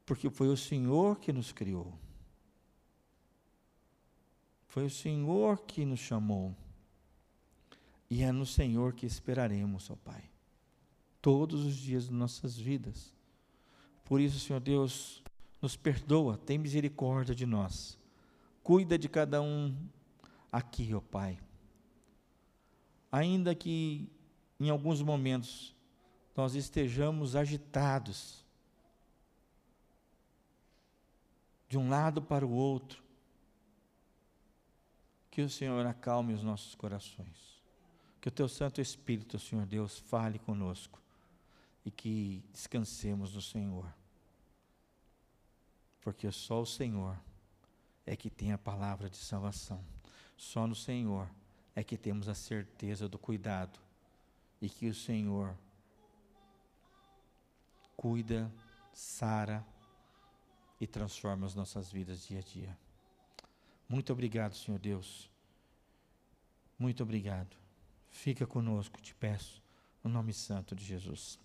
Porque 0.05 0.30
foi 0.30 0.49
o 0.49 0.57
Senhor 0.57 1.18
que 1.20 1.32
nos 1.32 1.51
criou. 1.51 1.97
Foi 4.74 4.88
o 4.88 4.89
Senhor 4.89 5.59
que 5.67 5.86
nos 5.86 5.99
chamou. 5.99 6.55
E 8.09 8.24
é 8.24 8.32
no 8.32 8.43
Senhor 8.43 8.93
que 8.93 9.05
esperaremos, 9.05 9.91
ó 9.91 9.95
Pai, 9.95 10.24
todos 11.21 11.63
os 11.63 11.76
dias 11.76 12.07
de 12.07 12.11
nossas 12.11 12.57
vidas. 12.57 13.13
Por 14.03 14.19
isso, 14.19 14.39
Senhor 14.39 14.59
Deus, 14.59 15.24
nos 15.61 15.78
perdoa, 15.78 16.39
tem 16.39 16.57
misericórdia 16.57 17.36
de 17.36 17.45
nós. 17.45 17.99
Cuida 18.63 18.97
de 18.97 19.07
cada 19.07 19.43
um 19.43 19.78
aqui, 20.51 20.91
ó 20.95 21.01
Pai. 21.01 21.39
Ainda 23.11 23.53
que 23.53 24.09
em 24.59 24.71
alguns 24.71 25.03
momentos 25.03 25.76
nós 26.36 26.55
estejamos 26.55 27.36
agitados, 27.36 28.43
de 31.69 31.78
um 31.78 31.89
lado 31.89 32.24
para 32.24 32.43
o 32.43 32.51
outro, 32.51 33.03
que 35.34 35.41
o 35.41 35.49
Senhor 35.49 35.84
acalme 35.88 36.31
os 36.31 36.43
nossos 36.43 36.75
corações. 36.75 37.59
Que 38.21 38.27
o 38.27 38.31
Teu 38.31 38.47
Santo 38.47 38.79
Espírito, 38.79 39.39
Senhor 39.39 39.65
Deus, 39.65 39.97
fale 39.97 40.38
conosco 40.38 41.01
e 41.84 41.89
que 41.89 42.43
descansemos 42.51 43.34
no 43.34 43.41
Senhor. 43.41 43.91
Porque 46.01 46.31
só 46.31 46.61
o 46.61 46.67
Senhor 46.67 47.17
é 48.05 48.15
que 48.15 48.29
tem 48.29 48.51
a 48.51 48.59
palavra 48.59 49.09
de 49.09 49.17
salvação. 49.17 49.84
Só 50.38 50.67
no 50.67 50.75
Senhor 50.75 51.27
é 51.75 51.84
que 51.84 51.97
temos 51.97 52.29
a 52.29 52.36
certeza 52.36 53.09
do 53.09 53.17
cuidado 53.17 53.79
e 54.61 54.69
que 54.69 54.88
o 54.88 54.93
Senhor 54.93 55.57
cuida, 57.97 58.53
sara 58.93 59.65
e 60.79 60.86
transforma 60.86 61.47
as 61.47 61.55
nossas 61.55 61.91
vidas 61.91 62.27
dia 62.27 62.38
a 62.38 62.43
dia. 62.43 62.84
Muito 63.93 64.11
obrigado, 64.11 64.55
Senhor 64.55 64.79
Deus. 64.79 65.29
Muito 66.79 67.03
obrigado. 67.03 67.55
Fica 68.09 68.47
conosco, 68.47 68.99
te 68.99 69.13
peço, 69.13 69.61
no 70.03 70.09
nome 70.09 70.33
santo 70.33 70.75
de 70.75 70.83
Jesus. 70.83 71.37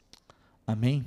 Amém. 0.67 1.05